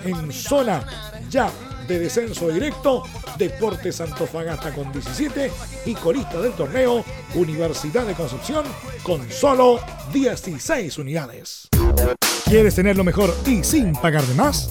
en 0.05 0.33
zona 0.33 0.85
ya 1.31 1.51
de 1.87 1.99
descenso 1.99 2.49
directo, 2.49 3.03
Deportes 3.39 4.01
Antofagasta 4.01 4.73
con 4.73 4.93
17 4.93 5.51
y 5.87 5.95
colista 5.95 6.41
del 6.41 6.53
torneo, 6.53 7.05
Universidad 7.35 8.07
de 8.07 8.15
Concepción 8.15 8.65
con 9.03 9.31
solo 9.31 9.81
16 10.13 10.99
unidades. 10.99 11.69
¿Quieres 12.45 12.75
tener 12.75 12.97
lo 12.97 13.05
mejor 13.05 13.35
y 13.47 13.63
sin 13.65 13.93
pagar 13.93 14.25
de 14.25 14.35
más? 14.35 14.71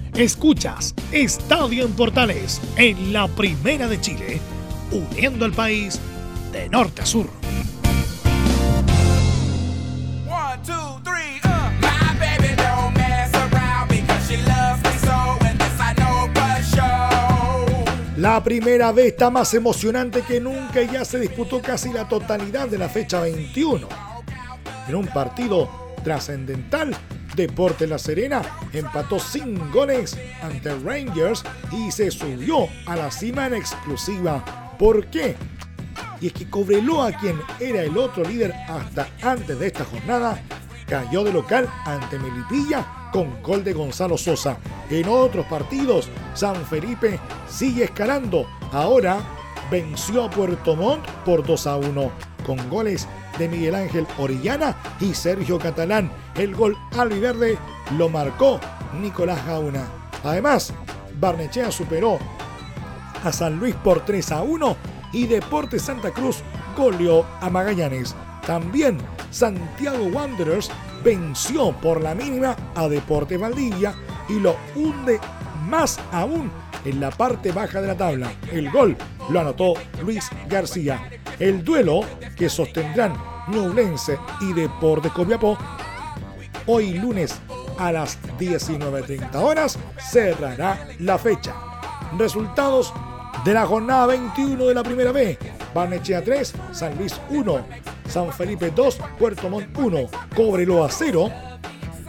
Escuchas 0.15 0.93
Estadio 1.11 1.85
en 1.85 1.93
Portales 1.93 2.59
en 2.75 3.13
la 3.13 3.27
Primera 3.29 3.87
de 3.87 3.99
Chile, 4.01 4.41
uniendo 4.91 5.45
al 5.45 5.53
país 5.53 5.99
de 6.51 6.67
norte 6.69 7.01
a 7.01 7.05
sur. 7.05 7.29
La 18.17 18.43
primera 18.43 18.91
vez 18.91 19.07
está 19.07 19.31
más 19.31 19.51
emocionante 19.55 20.21
que 20.21 20.39
nunca 20.39 20.81
y 20.83 20.91
ya 20.91 21.03
se 21.03 21.19
disputó 21.19 21.59
casi 21.59 21.91
la 21.91 22.07
totalidad 22.07 22.67
de 22.67 22.77
la 22.77 22.87
fecha 22.87 23.21
21. 23.21 23.87
En 24.87 24.95
un 24.95 25.07
partido 25.07 25.67
trascendental, 26.03 26.95
Deporte 27.35 27.87
La 27.87 27.97
Serena 27.97 28.41
empató 28.73 29.19
sin 29.19 29.71
goles 29.71 30.17
ante 30.41 30.73
Rangers 30.75 31.43
y 31.71 31.91
se 31.91 32.11
subió 32.11 32.67
a 32.85 32.95
la 32.95 33.11
cima 33.11 33.47
en 33.47 33.55
exclusiva. 33.55 34.75
¿Por 34.77 35.07
qué? 35.07 35.35
Y 36.19 36.27
es 36.27 36.33
que 36.33 36.49
Cobreloa, 36.49 37.11
quien 37.13 37.39
era 37.59 37.81
el 37.81 37.97
otro 37.97 38.23
líder 38.23 38.53
hasta 38.67 39.07
antes 39.21 39.57
de 39.57 39.67
esta 39.67 39.85
jornada, 39.85 40.41
cayó 40.87 41.23
de 41.23 41.33
local 41.33 41.67
ante 41.85 42.19
Melipilla 42.19 43.09
con 43.11 43.41
gol 43.41 43.63
de 43.63 43.73
Gonzalo 43.73 44.17
Sosa. 44.17 44.57
En 44.89 45.07
otros 45.07 45.45
partidos, 45.47 46.09
San 46.33 46.55
Felipe 46.65 47.19
sigue 47.49 47.85
escalando. 47.85 48.45
Ahora 48.71 49.19
venció 49.71 50.25
a 50.25 50.29
Puerto 50.29 50.75
Montt 50.75 51.07
por 51.25 51.45
2 51.45 51.67
a 51.67 51.77
1 51.77 52.11
con 52.45 52.69
goles 52.69 53.07
de 53.41 53.49
Miguel 53.49 53.73
Ángel 53.73 54.05
Orellana 54.19 54.77
y 54.99 55.15
Sergio 55.15 55.57
Catalán. 55.57 56.11
El 56.35 56.53
gol 56.53 56.77
albiverde 56.95 57.57
lo 57.97 58.07
marcó 58.07 58.59
Nicolás 59.01 59.43
Gauna. 59.47 59.83
Además, 60.23 60.71
Barnechea 61.19 61.71
superó 61.71 62.19
a 63.23 63.31
San 63.31 63.59
Luis 63.59 63.73
por 63.75 64.05
3 64.05 64.31
a 64.31 64.43
1 64.43 64.77
y 65.13 65.25
Deportes 65.25 65.81
Santa 65.81 66.11
Cruz 66.11 66.43
goleó 66.77 67.25
a 67.41 67.49
Magallanes. 67.49 68.15
También 68.45 68.99
Santiago 69.31 70.05
Wanderers 70.05 70.69
venció 71.03 71.71
por 71.81 71.99
la 71.99 72.13
mínima 72.13 72.55
a 72.75 72.87
Deporte 72.87 73.37
Valdivia 73.37 73.95
y 74.29 74.39
lo 74.39 74.55
hunde 74.75 75.19
más 75.67 75.99
aún 76.11 76.51
en 76.85 76.99
la 76.99 77.09
parte 77.09 77.51
baja 77.51 77.81
de 77.81 77.87
la 77.87 77.97
tabla. 77.97 78.31
El 78.51 78.69
gol 78.69 78.95
lo 79.31 79.39
anotó 79.39 79.73
Luis 80.03 80.29
García. 80.47 81.09
El 81.39 81.63
duelo 81.63 82.01
que 82.35 82.49
sostendrán 82.49 83.30
Nublense 83.47 84.19
y 84.41 84.53
Deporte 84.53 85.09
Copiapó 85.09 85.57
hoy 86.67 86.93
lunes 86.93 87.39
a 87.77 87.91
las 87.91 88.17
19.30 88.39 89.35
horas 89.35 89.77
cerrará 89.99 90.87
la 90.99 91.17
fecha. 91.17 91.53
Resultados 92.17 92.93
de 93.43 93.53
la 93.53 93.65
jornada 93.65 94.05
21 94.07 94.65
de 94.65 94.73
la 94.73 94.83
primera 94.83 95.11
B. 95.11 95.37
Barnechea 95.73 96.23
3, 96.23 96.53
San 96.71 96.97
Luis 96.97 97.19
1, 97.29 97.65
San 98.07 98.31
Felipe 98.33 98.71
2, 98.71 98.99
Puerto 99.17 99.49
Montt 99.49 99.77
1, 99.77 100.09
Cobreloa 100.35 100.89
0, 100.89 101.31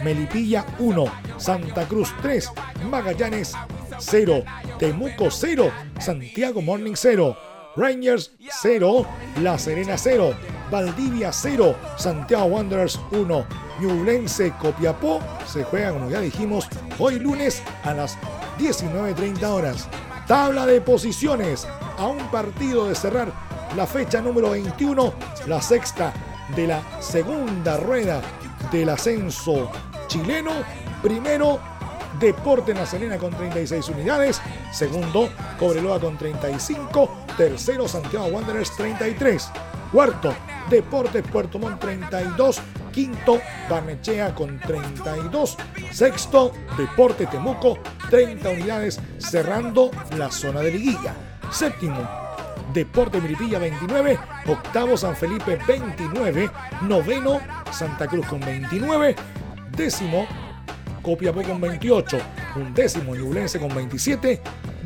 Melipilla 0.02 0.66
1, 0.78 1.04
Santa 1.38 1.86
Cruz 1.86 2.12
3, 2.22 2.50
Magallanes 2.90 3.54
0, 3.98 4.42
Temuco 4.78 5.30
0, 5.30 5.70
Santiago 6.00 6.60
Morning 6.60 6.94
0, 6.96 7.36
Rangers 7.76 8.32
0, 8.60 9.06
La 9.40 9.58
Serena 9.58 9.96
0, 9.96 10.34
Valdivia 10.72 11.30
0, 11.30 11.76
Santiago 11.98 12.46
Wanderers 12.46 12.98
1, 13.10 13.46
Ñublense 13.78 14.54
Copiapó 14.58 15.20
se 15.46 15.64
juega 15.64 15.92
como 15.92 16.08
ya 16.08 16.20
dijimos 16.20 16.66
hoy 16.98 17.18
lunes 17.18 17.62
a 17.84 17.92
las 17.92 18.16
19.30 18.58 19.42
horas. 19.44 19.86
Tabla 20.26 20.64
de 20.64 20.80
posiciones 20.80 21.68
a 21.98 22.06
un 22.06 22.26
partido 22.30 22.88
de 22.88 22.94
cerrar 22.94 23.30
la 23.76 23.86
fecha 23.86 24.22
número 24.22 24.52
21, 24.52 25.12
la 25.46 25.60
sexta 25.60 26.14
de 26.56 26.68
la 26.68 26.82
segunda 27.02 27.76
rueda 27.76 28.22
del 28.72 28.88
ascenso 28.88 29.70
chileno. 30.06 30.52
Primero, 31.02 31.60
Deporte 32.18 32.72
Nacional 32.72 33.18
con 33.18 33.30
36 33.30 33.90
unidades. 33.90 34.40
Segundo, 34.72 35.28
Cobreloa 35.58 36.00
con 36.00 36.16
35. 36.16 37.10
Tercero, 37.36 37.86
Santiago 37.86 38.26
Wanderers 38.28 38.74
33. 38.74 39.50
Cuarto, 39.92 40.34
Deportes 40.70 41.22
Puerto 41.30 41.58
Montt 41.58 41.78
32. 41.78 42.62
Quinto, 42.90 43.40
Barnechea 43.68 44.34
con 44.34 44.58
32. 44.58 45.56
Sexto, 45.90 46.52
Deporte 46.76 47.26
Temuco 47.26 47.78
30 48.10 48.48
unidades 48.48 49.00
cerrando 49.18 49.90
la 50.16 50.30
zona 50.30 50.60
de 50.60 50.72
liguilla. 50.72 51.14
Séptimo, 51.50 52.08
Deporte 52.72 53.20
Miripilla 53.20 53.58
29, 53.58 54.18
octavo 54.46 54.96
San 54.96 55.14
Felipe 55.14 55.58
29, 55.66 56.50
noveno 56.82 57.40
Santa 57.70 58.06
Cruz 58.06 58.26
con 58.26 58.40
29, 58.40 59.14
décimo 59.76 60.26
Copiapó 61.02 61.42
con 61.42 61.60
28, 61.60 62.18
undécimo 62.56 63.14
Ñublense 63.14 63.58
con 63.58 63.74
27, 63.74 64.40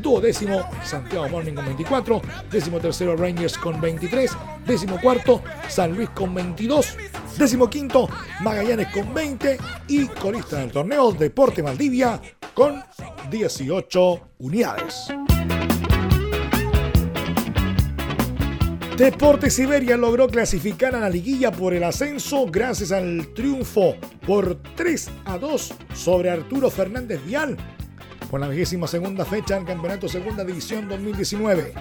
duodécimo 0.07 0.63
Santiago 0.85 1.29
Morning 1.29 1.55
con 1.55 1.65
24, 1.65 2.23
décimo 2.49 2.79
tercero 2.79 3.17
Rangers 3.17 3.59
con 3.59 3.81
23, 3.81 4.31
décimo 4.65 5.01
cuarto 5.01 5.43
San 5.67 5.97
Luis 5.97 6.09
con 6.11 6.33
22, 6.33 6.97
décimo 7.37 7.69
quinto 7.69 8.09
Magallanes 8.41 8.87
con 8.93 9.13
20 9.13 9.59
y 9.89 10.07
colista 10.07 10.59
del 10.59 10.71
torneo 10.71 11.11
Deporte 11.11 11.61
Maldivia 11.61 12.21
con 12.55 12.85
18 13.29 14.21
unidades. 14.39 15.09
Deportes 18.97 19.55
Siberia 19.55 19.97
logró 19.97 20.29
clasificar 20.29 20.95
a 20.95 21.01
la 21.01 21.11
liguilla 21.11 21.51
por 21.51 21.75
el 21.75 21.83
ascenso 21.83 22.47
gracias 22.47 22.93
al 22.93 23.35
triunfo 23.35 23.97
por 24.25 24.63
3 24.77 25.11
a 25.25 25.37
2 25.37 25.75
sobre 25.95 26.31
Arturo 26.31 26.71
Fernández 26.71 27.21
Vial 27.27 27.57
por 28.31 28.41
la 28.41 28.49
vigésima 28.49 28.87
segunda 28.87 29.25
fecha 29.25 29.57
del 29.57 29.65
Campeonato 29.65 30.09
Segunda 30.09 30.45
División 30.45 30.89
2019. 30.89 31.73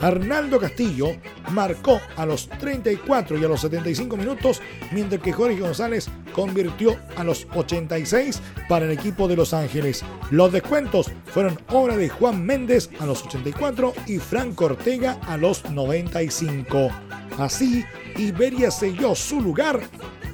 Arnaldo 0.00 0.60
Castillo 0.60 1.16
marcó 1.50 2.00
a 2.16 2.24
los 2.24 2.48
34 2.48 3.38
y 3.38 3.44
a 3.44 3.48
los 3.48 3.60
75 3.62 4.16
minutos, 4.16 4.62
mientras 4.92 5.20
que 5.20 5.32
Jorge 5.32 5.58
González 5.58 6.08
convirtió 6.32 6.96
a 7.16 7.24
los 7.24 7.48
86 7.54 8.40
para 8.68 8.84
el 8.84 8.92
equipo 8.92 9.26
de 9.26 9.36
Los 9.36 9.52
Ángeles. 9.52 10.04
Los 10.30 10.52
descuentos 10.52 11.10
fueron 11.26 11.58
obra 11.68 11.96
de 11.96 12.08
Juan 12.08 12.44
Méndez 12.44 12.90
a 13.00 13.06
los 13.06 13.24
84 13.24 13.92
y 14.06 14.18
Franco 14.18 14.66
Ortega 14.66 15.18
a 15.26 15.36
los 15.36 15.68
95. 15.68 16.90
Así, 17.38 17.84
Iberia 18.16 18.70
selló 18.70 19.14
su 19.14 19.40
lugar 19.40 19.80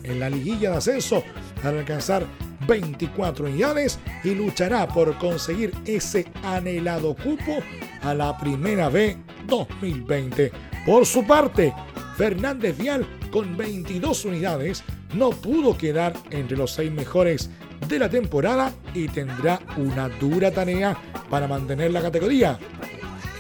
en 0.03 0.21
la 0.21 0.29
liguilla 0.29 0.71
de 0.71 0.77
ascenso 0.77 1.23
al 1.63 1.79
alcanzar 1.79 2.27
24 2.67 3.47
unidades 3.47 3.99
y 4.23 4.35
luchará 4.35 4.87
por 4.87 5.17
conseguir 5.19 5.73
ese 5.85 6.27
anhelado 6.43 7.15
cupo 7.15 7.59
a 8.03 8.15
la 8.15 8.37
primera 8.39 8.89
B 8.89 9.17
2020. 9.47 10.53
Por 10.87 11.07
su 11.07 11.25
parte, 11.27 11.73
Fernández 12.17 12.77
Vial, 12.77 13.07
con 13.31 13.57
22 13.57 14.25
unidades, 14.25 14.85
no 15.15 15.31
pudo 15.31 15.77
quedar 15.77 16.15
entre 16.31 16.57
los 16.57 16.73
seis 16.73 16.91
mejores 16.91 17.51
de 17.89 17.99
la 17.99 18.09
temporada 18.09 18.73
y 18.95 19.09
tendrá 19.09 19.61
una 19.77 20.09
dura 20.09 20.51
tarea 20.51 20.97
para 21.31 21.49
mantener 21.49 21.91
la 21.93 22.03
categoría. 22.03 22.59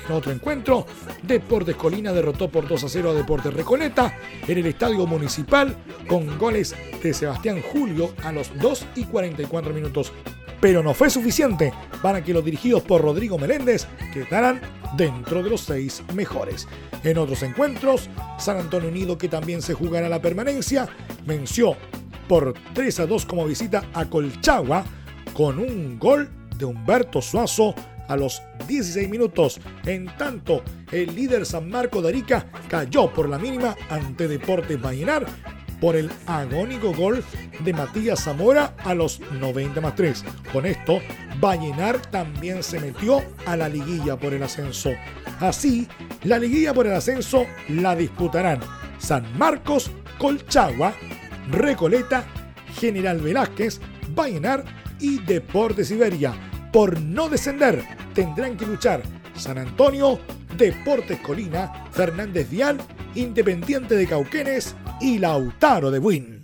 En 0.06 0.14
otro 0.14 0.32
encuentro, 0.32 0.86
Deportes 1.22 1.76
Colina 1.76 2.12
derrotó 2.12 2.48
por 2.48 2.68
2 2.68 2.84
a 2.84 2.88
0 2.88 3.10
a 3.10 3.14
Deportes 3.14 3.54
Recoleta 3.54 4.14
en 4.46 4.58
el 4.58 4.66
Estadio 4.66 5.06
Municipal 5.06 5.76
con 6.06 6.38
goles 6.38 6.74
de 7.02 7.14
Sebastián 7.14 7.62
Julio 7.72 8.12
a 8.22 8.32
los 8.32 8.50
2 8.58 8.86
y 8.96 9.04
44 9.04 9.72
minutos. 9.72 10.12
Pero 10.60 10.82
no 10.82 10.94
fue 10.94 11.10
suficiente 11.10 11.72
para 12.02 12.22
que 12.22 12.34
los 12.34 12.44
dirigidos 12.44 12.82
por 12.82 13.02
Rodrigo 13.02 13.38
Meléndez 13.38 13.86
quedaran 14.12 14.60
dentro 14.96 15.42
de 15.42 15.50
los 15.50 15.62
seis 15.62 16.02
mejores. 16.14 16.68
En 17.02 17.18
otros 17.18 17.42
encuentros, 17.42 18.08
San 18.38 18.58
Antonio 18.58 18.88
Unido, 18.88 19.18
que 19.18 19.28
también 19.28 19.62
se 19.62 19.74
jugará 19.74 20.08
la 20.08 20.22
permanencia, 20.22 20.88
venció 21.26 21.76
por 22.28 22.54
3 22.74 23.00
a 23.00 23.06
2 23.06 23.26
como 23.26 23.46
visita 23.46 23.84
a 23.92 24.06
Colchagua 24.06 24.84
con 25.34 25.58
un 25.58 25.98
gol 25.98 26.30
de 26.56 26.64
Humberto 26.64 27.20
Suazo 27.20 27.74
a 28.08 28.16
los 28.16 28.42
16 28.68 29.08
minutos. 29.08 29.60
En 29.86 30.06
tanto, 30.16 30.62
el 30.92 31.14
líder 31.14 31.46
San 31.46 31.68
Marco 31.68 32.02
de 32.02 32.08
Arica 32.08 32.46
cayó 32.68 33.12
por 33.12 33.28
la 33.28 33.38
mínima 33.38 33.76
ante 33.90 34.28
Deportes 34.28 34.80
Vallenar 34.80 35.26
por 35.80 35.96
el 35.96 36.10
agónico 36.26 36.94
gol 36.94 37.22
de 37.60 37.72
Matías 37.72 38.24
Zamora 38.24 38.74
a 38.84 38.94
los 38.94 39.20
90 39.20 39.80
más 39.80 39.94
3. 39.94 40.24
Con 40.52 40.66
esto, 40.66 41.00
Vallenar 41.40 42.00
también 42.10 42.62
se 42.62 42.80
metió 42.80 43.22
a 43.44 43.56
la 43.56 43.68
liguilla 43.68 44.16
por 44.16 44.32
el 44.32 44.42
ascenso. 44.42 44.90
Así, 45.40 45.86
la 46.22 46.38
liguilla 46.38 46.72
por 46.72 46.86
el 46.86 46.94
ascenso 46.94 47.44
la 47.68 47.94
disputarán 47.94 48.60
San 48.98 49.36
Marcos, 49.36 49.90
Colchagua, 50.18 50.94
Recoleta, 51.50 52.24
General 52.78 53.20
Velázquez, 53.20 53.80
Vallenar 54.14 54.64
y 55.00 55.18
Deportes 55.18 55.90
Iberia. 55.90 56.32
Por 56.74 57.00
no 57.00 57.28
descender, 57.28 57.84
tendrán 58.14 58.56
que 58.56 58.66
luchar 58.66 59.00
San 59.36 59.58
Antonio, 59.58 60.18
Deportes 60.56 61.20
Colina, 61.20 61.86
Fernández 61.92 62.50
Vial, 62.50 62.78
Independiente 63.14 63.94
de 63.94 64.08
Cauquenes 64.08 64.74
y 65.00 65.18
Lautaro 65.18 65.92
de 65.92 66.00
Buin. 66.00 66.40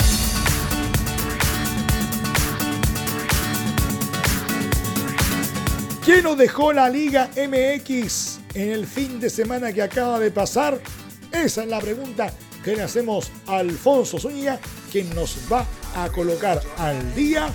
¿Quién 6.04 6.22
nos 6.22 6.38
dejó 6.38 6.72
la 6.72 6.88
Liga 6.88 7.28
MX 7.34 8.38
en 8.54 8.70
el 8.70 8.86
fin 8.86 9.18
de 9.18 9.30
semana 9.30 9.72
que 9.72 9.82
acaba 9.82 10.20
de 10.20 10.30
pasar? 10.30 10.80
Esa 11.32 11.64
es 11.64 11.68
la 11.68 11.80
pregunta 11.80 12.32
que 12.62 12.76
le 12.76 12.82
hacemos 12.82 13.32
a 13.48 13.56
Alfonso 13.56 14.20
Zúñiga, 14.20 14.60
quien 14.92 15.12
nos 15.12 15.38
va 15.52 15.66
a 15.96 16.08
colocar 16.10 16.62
al 16.78 17.16
día 17.16 17.48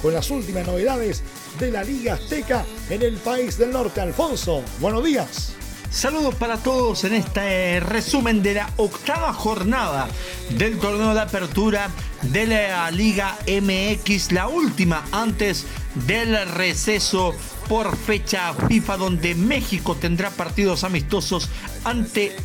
con 0.00 0.14
las 0.14 0.30
últimas 0.30 0.64
novedades 0.64 1.24
de 1.58 1.70
la 1.70 1.82
Liga 1.82 2.14
Azteca 2.14 2.64
en 2.88 3.02
el 3.02 3.14
país 3.16 3.58
del 3.58 3.72
norte. 3.72 4.00
Alfonso, 4.00 4.62
buenos 4.80 5.04
días. 5.04 5.54
Saludos 5.90 6.34
para 6.34 6.58
todos 6.58 7.04
en 7.04 7.14
este 7.14 7.80
resumen 7.80 8.42
de 8.42 8.54
la 8.54 8.70
octava 8.76 9.32
jornada 9.32 10.08
del 10.50 10.78
torneo 10.78 11.14
de 11.14 11.20
apertura 11.20 11.90
de 12.22 12.46
la 12.46 12.90
Liga 12.90 13.38
MX, 13.46 14.32
la 14.32 14.48
última 14.48 15.04
antes 15.12 15.64
del 16.06 16.48
receso 16.50 17.34
por 17.68 17.96
fecha 17.96 18.54
FIFA 18.68 18.96
donde 18.96 19.34
México 19.34 19.96
tendrá 19.96 20.30
partidos 20.30 20.84
amistosos 20.84 21.48
ante 21.84 22.36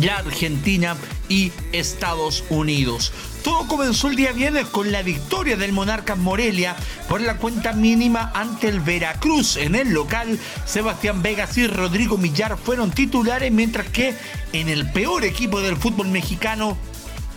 la 0.00 0.18
Argentina 0.18 0.96
y 1.28 1.52
Estados 1.72 2.44
Unidos. 2.48 3.12
Todo 3.42 3.66
comenzó 3.66 4.08
el 4.08 4.16
día 4.16 4.32
viernes 4.32 4.66
con 4.66 4.92
la 4.92 5.02
victoria 5.02 5.56
del 5.56 5.72
Monarcas 5.72 6.16
Morelia 6.18 6.76
por 7.08 7.20
la 7.20 7.36
cuenta 7.36 7.72
mínima 7.72 8.30
ante 8.34 8.68
el 8.68 8.80
Veracruz. 8.80 9.56
En 9.56 9.74
el 9.74 9.92
local, 9.92 10.38
Sebastián 10.64 11.22
Vegas 11.22 11.58
y 11.58 11.66
Rodrigo 11.66 12.18
Millar 12.18 12.56
fueron 12.56 12.92
titulares, 12.92 13.50
mientras 13.50 13.88
que 13.88 14.14
en 14.52 14.68
el 14.68 14.90
peor 14.92 15.24
equipo 15.24 15.60
del 15.60 15.76
fútbol 15.76 16.08
mexicano 16.08 16.76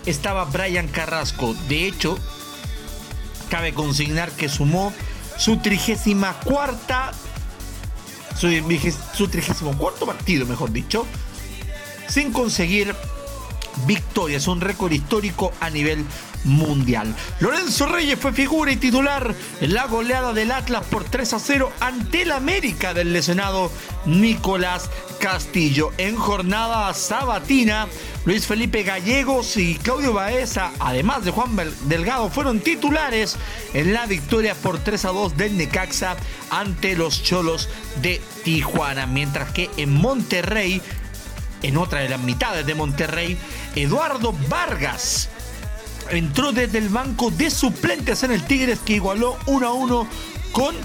estaba 0.06 0.46
Brian 0.46 0.88
Carrasco. 0.88 1.56
De 1.68 1.88
hecho, 1.88 2.20
cabe 3.50 3.74
consignar 3.74 4.32
que 4.32 4.48
sumó 4.48 4.94
su 5.38 5.58
trigésima 5.58 6.34
cuarta, 6.40 7.12
su, 8.38 8.48
partido, 10.06 10.46
mejor 10.46 10.72
dicho, 10.72 11.06
sin 12.08 12.32
conseguir 12.32 12.96
victorias, 13.86 14.48
un 14.48 14.62
récord 14.62 14.92
histórico 14.92 15.52
a 15.60 15.70
nivel 15.70 16.06
mundial. 16.46 17.14
Lorenzo 17.40 17.88
Reyes 17.88 18.20
fue 18.20 18.32
figura 18.32 18.72
y 18.72 18.78
titular 18.78 19.34
en 19.62 19.74
la 19.74 19.88
goleada 19.88 20.32
del 20.34 20.52
Atlas 20.52 20.86
por 20.90 21.04
3 21.04 21.34
a 21.34 21.40
0 21.40 21.72
ante 21.80 22.22
el 22.22 22.32
América 22.32 22.94
del 22.94 23.14
lesionado 23.14 23.72
Nicolás 24.06 24.90
Castillo. 25.20 25.92
En 25.98 26.16
jornada 26.16 26.94
sabatina, 26.94 27.88
Luis 28.26 28.46
Felipe 28.46 28.84
Gallegos 28.84 29.58
y 29.58 29.76
Claudio 29.76 30.14
Baeza, 30.14 30.72
además 30.80 31.26
de 31.26 31.32
Juan 31.32 31.56
Delgado, 31.86 32.30
fueron 32.30 32.60
titulares 32.60 33.38
en 33.74 33.94
la 33.94 34.06
victoria 34.06 34.56
por 34.56 34.80
3 34.80 35.06
a 35.06 35.10
2 35.10 35.38
del 35.38 35.58
Necaxa 35.58 36.16
ante 36.52 36.96
los 36.96 37.24
Cholos 37.24 37.70
de 38.02 38.22
Tijuana. 38.44 39.08
Mientras 39.08 39.52
que 39.52 39.70
en 39.78 39.94
Monterrey 39.94 40.82
en 41.62 41.78
otra 41.78 42.02
de 42.02 42.10
las 42.10 42.20
mitades 42.20 42.66
de 42.66 42.76
Monterrey, 42.76 43.38
Eduardo 43.76 44.34
Vargas 44.50 45.30
entró 46.10 46.52
desde 46.52 46.78
el 46.78 46.90
banco 46.90 47.32
de 47.32 47.50
suplentes 47.50 48.24
en 48.24 48.32
el 48.32 48.44
Tigres 48.44 48.80
que 48.80 48.94
igualó 48.94 49.38
1 49.48 49.68
a 49.68 49.74
1 49.74 50.08
con 50.52 50.76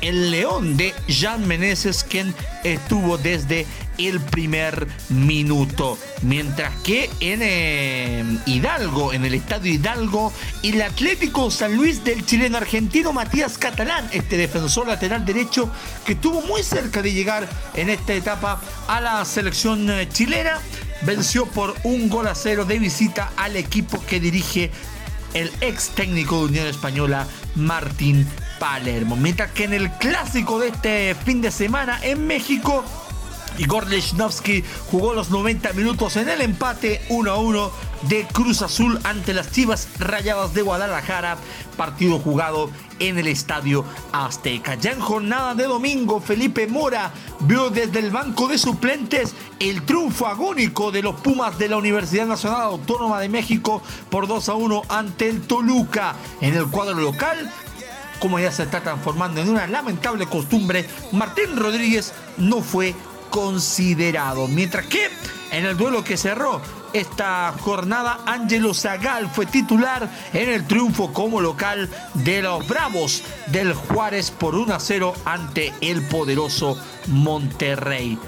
el 0.00 0.30
León 0.30 0.76
de 0.76 0.94
Jean 1.08 1.46
Meneses, 1.46 2.04
quien 2.04 2.34
estuvo 2.64 3.18
desde 3.18 3.66
el 3.98 4.20
primer 4.20 4.86
minuto. 5.08 5.98
Mientras 6.22 6.74
que 6.82 7.10
en 7.20 7.40
eh, 7.42 8.24
Hidalgo, 8.46 9.12
en 9.12 9.24
el 9.24 9.34
estadio 9.34 9.72
Hidalgo, 9.72 10.32
el 10.62 10.80
Atlético 10.82 11.50
San 11.50 11.76
Luis 11.76 12.04
del 12.04 12.24
chileno 12.24 12.56
argentino 12.56 13.12
Matías 13.12 13.58
Catalán, 13.58 14.08
este 14.12 14.36
defensor 14.36 14.86
lateral 14.86 15.24
derecho 15.24 15.70
que 16.06 16.12
estuvo 16.12 16.40
muy 16.42 16.62
cerca 16.62 17.02
de 17.02 17.12
llegar 17.12 17.48
en 17.74 17.90
esta 17.90 18.14
etapa 18.14 18.60
a 18.86 19.00
la 19.00 19.24
selección 19.24 19.90
eh, 19.90 20.08
chilena, 20.08 20.60
venció 21.02 21.46
por 21.46 21.74
un 21.84 22.08
gol 22.08 22.28
a 22.28 22.34
cero 22.34 22.64
de 22.64 22.78
visita 22.78 23.32
al 23.36 23.56
equipo 23.56 24.04
que 24.06 24.20
dirige 24.20 24.70
el 25.34 25.50
ex 25.60 25.90
técnico 25.90 26.38
de 26.38 26.44
Unión 26.46 26.66
Española, 26.66 27.26
Martín 27.54 28.26
Palermo. 28.58 29.16
Mientras 29.16 29.50
que 29.52 29.64
en 29.64 29.74
el 29.74 29.90
clásico 29.92 30.58
de 30.58 30.68
este 30.68 31.14
fin 31.14 31.40
de 31.40 31.50
semana 31.50 31.98
en 32.02 32.26
México, 32.26 32.84
Igor 33.56 33.88
Lechnowsky 33.88 34.64
jugó 34.90 35.14
los 35.14 35.30
90 35.30 35.72
minutos 35.72 36.16
en 36.16 36.28
el 36.28 36.40
empate 36.40 37.00
1 37.08 37.30
a 37.30 37.36
1 37.38 37.70
de 38.02 38.26
Cruz 38.26 38.62
Azul 38.62 38.98
ante 39.04 39.34
las 39.34 39.50
Chivas 39.50 39.88
Rayadas 39.98 40.54
de 40.54 40.62
Guadalajara, 40.62 41.36
partido 41.76 42.18
jugado 42.18 42.70
en 42.98 43.18
el 43.18 43.26
Estadio 43.26 43.84
Azteca. 44.12 44.74
Ya 44.74 44.92
en 44.92 45.00
jornada 45.00 45.54
de 45.54 45.64
domingo, 45.64 46.20
Felipe 46.20 46.66
Mora 46.66 47.12
vio 47.40 47.70
desde 47.70 47.98
el 48.00 48.10
banco 48.10 48.48
de 48.48 48.58
suplentes 48.58 49.34
el 49.58 49.82
triunfo 49.82 50.26
agónico 50.26 50.90
de 50.90 51.02
los 51.02 51.20
Pumas 51.20 51.58
de 51.58 51.68
la 51.68 51.76
Universidad 51.76 52.26
Nacional 52.26 52.62
Autónoma 52.62 53.20
de 53.20 53.28
México 53.28 53.82
por 54.10 54.26
2 54.26 54.48
a 54.48 54.54
1 54.54 54.82
ante 54.88 55.28
el 55.28 55.42
Toluca. 55.42 56.14
En 56.40 56.54
el 56.54 56.66
cuadro 56.68 56.94
local, 56.94 57.50
como 58.20 58.38
ya 58.38 58.52
se 58.52 58.64
está 58.64 58.80
transformando 58.80 59.40
en 59.40 59.48
una 59.48 59.66
lamentable 59.66 60.26
costumbre, 60.26 60.88
Martín 61.12 61.56
Rodríguez 61.56 62.12
no 62.36 62.62
fue 62.62 62.94
considerado. 63.30 64.48
Mientras 64.48 64.86
que 64.86 65.10
en 65.50 65.64
el 65.64 65.76
duelo 65.76 66.04
que 66.04 66.16
cerró 66.16 66.60
esta 66.92 67.54
jornada, 67.60 68.20
Ángelo 68.26 68.74
Zagal 68.74 69.28
fue 69.30 69.46
titular 69.46 70.08
en 70.32 70.48
el 70.48 70.66
triunfo 70.66 71.12
como 71.12 71.40
local 71.40 71.88
de 72.14 72.42
los 72.42 72.66
Bravos 72.66 73.22
del 73.46 73.74
Juárez 73.74 74.30
por 74.30 74.54
1 74.54 74.74
a 74.74 74.80
0 74.80 75.14
ante 75.24 75.72
el 75.80 76.02
poderoso 76.02 76.78
Monterrey. 77.06 78.18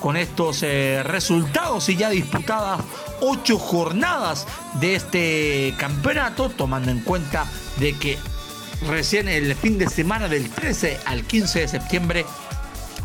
Con 0.00 0.16
estos 0.16 0.62
eh, 0.62 1.02
resultados 1.02 1.88
y 1.88 1.96
ya 1.96 2.10
disputadas 2.10 2.80
ocho 3.20 3.58
jornadas 3.58 4.46
de 4.74 4.94
este 4.94 5.74
campeonato, 5.76 6.50
tomando 6.50 6.92
en 6.92 7.00
cuenta 7.00 7.46
de 7.78 7.96
que 7.96 8.18
recién 8.86 9.28
el 9.28 9.54
fin 9.56 9.76
de 9.78 9.88
semana 9.88 10.28
del 10.28 10.48
13 10.50 11.00
al 11.04 11.24
15 11.24 11.60
de 11.60 11.68
septiembre 11.68 12.26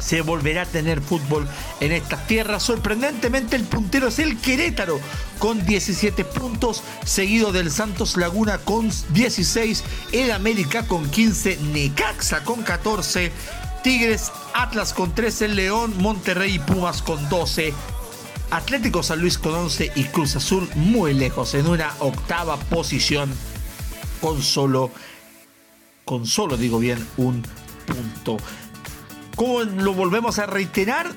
se 0.03 0.21
volverá 0.21 0.63
a 0.63 0.65
tener 0.65 1.01
fútbol 1.01 1.47
en 1.79 1.91
estas 1.91 2.27
tierras. 2.27 2.63
Sorprendentemente 2.63 3.55
el 3.55 3.63
puntero 3.63 4.09
es 4.09 4.19
el 4.19 4.37
Querétaro 4.37 4.99
con 5.39 5.65
17 5.65 6.25
puntos, 6.25 6.83
seguido 7.05 7.51
del 7.51 7.71
Santos 7.71 8.17
Laguna 8.17 8.57
con 8.57 8.91
16, 9.09 9.83
el 10.11 10.31
América 10.31 10.85
con 10.87 11.09
15, 11.09 11.57
Necaxa 11.73 12.43
con 12.43 12.63
14, 12.63 13.31
Tigres, 13.83 14.31
Atlas 14.53 14.93
con 14.93 15.15
13, 15.15 15.47
León, 15.49 15.93
Monterrey 15.97 16.55
y 16.55 16.59
Pumas 16.59 17.01
con 17.01 17.29
12. 17.29 17.73
Atlético 18.51 19.01
San 19.01 19.19
Luis 19.19 19.37
con 19.37 19.55
11 19.55 19.93
y 19.95 20.03
Cruz 20.05 20.35
Azul 20.35 20.69
muy 20.75 21.13
lejos 21.13 21.55
en 21.55 21.65
una 21.65 21.91
octava 21.99 22.57
posición 22.57 23.33
con 24.21 24.43
solo, 24.43 24.91
con 26.05 26.27
solo 26.27 26.55
digo 26.55 26.77
bien, 26.77 27.05
un 27.17 27.43
punto. 27.85 28.37
Como 29.35 29.61
lo 29.63 29.93
volvemos 29.93 30.39
a 30.39 30.45
reiterar, 30.45 31.13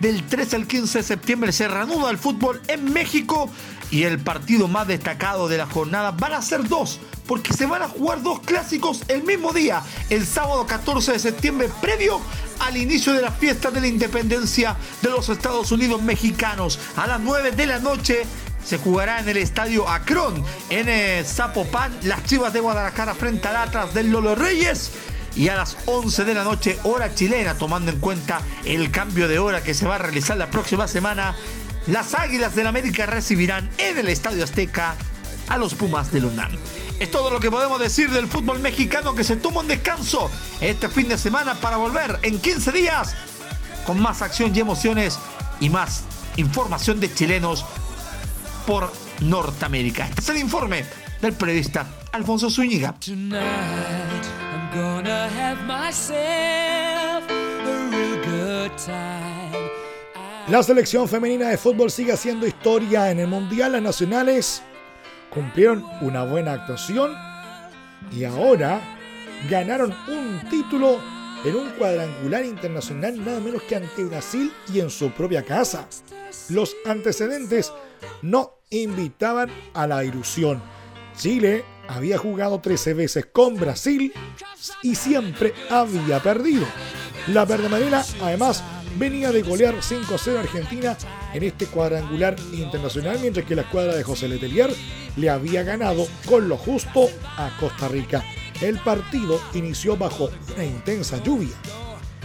del 0.00 0.26
13 0.26 0.56
al 0.56 0.66
15 0.66 0.98
de 0.98 1.04
septiembre 1.04 1.52
se 1.52 1.68
reanuda 1.68 2.10
el 2.10 2.18
fútbol 2.18 2.60
en 2.68 2.92
México 2.92 3.50
y 3.90 4.04
el 4.04 4.18
partido 4.18 4.68
más 4.68 4.86
destacado 4.86 5.48
de 5.48 5.58
la 5.58 5.66
jornada 5.66 6.10
van 6.12 6.34
a 6.34 6.42
ser 6.42 6.68
dos, 6.68 7.00
porque 7.26 7.52
se 7.52 7.66
van 7.66 7.82
a 7.82 7.88
jugar 7.88 8.22
dos 8.22 8.40
clásicos 8.40 9.02
el 9.08 9.22
mismo 9.22 9.52
día, 9.52 9.82
el 10.10 10.26
sábado 10.26 10.66
14 10.66 11.12
de 11.12 11.18
septiembre, 11.18 11.70
previo 11.80 12.20
al 12.60 12.76
inicio 12.76 13.12
de 13.12 13.22
la 13.22 13.32
fiesta 13.32 13.70
de 13.70 13.80
la 13.80 13.86
independencia 13.86 14.76
de 15.00 15.10
los 15.10 15.28
Estados 15.28 15.72
Unidos 15.72 16.02
mexicanos. 16.02 16.78
A 16.96 17.06
las 17.06 17.20
9 17.20 17.52
de 17.52 17.66
la 17.66 17.78
noche 17.78 18.24
se 18.64 18.78
jugará 18.78 19.20
en 19.20 19.28
el 19.28 19.38
estadio 19.38 19.88
Acron, 19.88 20.44
en 20.68 20.88
eh, 20.88 21.24
Zapopan, 21.24 21.96
las 22.02 22.24
Chivas 22.24 22.52
de 22.52 22.60
Guadalajara 22.60 23.14
frente 23.14 23.48
al 23.48 23.56
Atlas 23.56 23.94
del 23.94 24.10
Lolo 24.10 24.34
Reyes 24.34 24.90
y 25.36 25.48
a 25.48 25.56
las 25.56 25.76
11 25.86 26.24
de 26.24 26.34
la 26.34 26.44
noche 26.44 26.78
hora 26.84 27.14
chilena, 27.14 27.54
tomando 27.54 27.90
en 27.90 28.00
cuenta 28.00 28.40
el 28.64 28.90
cambio 28.90 29.28
de 29.28 29.38
hora 29.38 29.62
que 29.62 29.74
se 29.74 29.86
va 29.86 29.96
a 29.96 29.98
realizar 29.98 30.36
la 30.36 30.50
próxima 30.50 30.88
semana, 30.88 31.34
las 31.86 32.14
Águilas 32.14 32.54
del 32.54 32.66
América 32.66 33.06
recibirán 33.06 33.70
en 33.78 33.98
el 33.98 34.08
Estadio 34.08 34.44
Azteca 34.44 34.94
a 35.48 35.56
los 35.56 35.74
Pumas 35.74 36.12
de 36.12 36.24
UNAM. 36.24 36.52
Es 37.00 37.10
todo 37.10 37.30
lo 37.30 37.40
que 37.40 37.50
podemos 37.50 37.80
decir 37.80 38.10
del 38.10 38.26
fútbol 38.26 38.58
mexicano 38.58 39.14
que 39.14 39.24
se 39.24 39.36
toma 39.36 39.60
un 39.60 39.68
descanso 39.68 40.30
este 40.60 40.88
fin 40.88 41.08
de 41.08 41.16
semana 41.16 41.54
para 41.54 41.76
volver 41.76 42.18
en 42.22 42.40
15 42.40 42.72
días 42.72 43.14
con 43.86 44.00
más 44.00 44.20
acción 44.20 44.54
y 44.54 44.60
emociones 44.60 45.18
y 45.60 45.70
más 45.70 46.02
información 46.36 47.00
de 47.00 47.12
chilenos 47.12 47.64
por 48.66 48.92
Norteamérica. 49.20 50.08
Este 50.08 50.20
es 50.20 50.28
el 50.28 50.38
informe 50.38 50.84
del 51.22 51.32
periodista 51.32 51.86
Alfonso 52.12 52.50
Zúñiga. 52.50 52.94
La 60.48 60.62
selección 60.62 61.08
femenina 61.08 61.48
de 61.48 61.58
fútbol 61.58 61.90
sigue 61.90 62.12
haciendo 62.12 62.46
historia 62.46 63.10
en 63.10 63.18
el 63.18 63.26
Mundial. 63.26 63.72
Las 63.72 63.82
nacionales 63.82 64.62
cumplieron 65.30 65.84
una 66.00 66.24
buena 66.24 66.52
actuación 66.54 67.12
y 68.10 68.24
ahora 68.24 68.80
ganaron 69.50 69.94
un 70.08 70.40
título 70.48 71.00
en 71.44 71.54
un 71.54 71.68
cuadrangular 71.72 72.44
internacional 72.44 73.24
nada 73.24 73.40
menos 73.40 73.62
que 73.62 73.76
ante 73.76 74.04
Brasil 74.04 74.52
y 74.72 74.80
en 74.80 74.90
su 74.90 75.10
propia 75.10 75.44
casa. 75.44 75.86
Los 76.48 76.74
antecedentes 76.86 77.72
no 78.22 78.54
invitaban 78.70 79.50
a 79.74 79.86
la 79.86 80.02
ilusión. 80.02 80.62
Chile 81.16 81.64
había 81.88 82.18
jugado 82.18 82.60
13 82.60 82.94
veces 82.94 83.26
con 83.32 83.56
Brasil 83.56 84.12
y 84.82 84.94
siempre 84.94 85.54
había 85.70 86.22
perdido. 86.22 86.66
La 87.28 87.44
verde 87.44 87.68
marina, 87.68 88.04
además, 88.22 88.62
venía 88.98 89.32
de 89.32 89.42
golear 89.42 89.74
5-0 89.76 90.36
a 90.36 90.40
Argentina 90.40 90.96
en 91.34 91.42
este 91.42 91.66
cuadrangular 91.66 92.36
internacional, 92.52 93.18
mientras 93.20 93.46
que 93.46 93.56
la 93.56 93.62
escuadra 93.62 93.94
de 93.94 94.02
José 94.02 94.28
Letelier 94.28 94.72
le 95.16 95.30
había 95.30 95.62
ganado 95.62 96.06
con 96.26 96.48
lo 96.48 96.56
justo 96.56 97.08
a 97.36 97.50
Costa 97.58 97.88
Rica. 97.88 98.24
El 98.60 98.78
partido 98.78 99.40
inició 99.54 99.96
bajo 99.96 100.30
una 100.54 100.64
intensa 100.64 101.22
lluvia. 101.22 101.54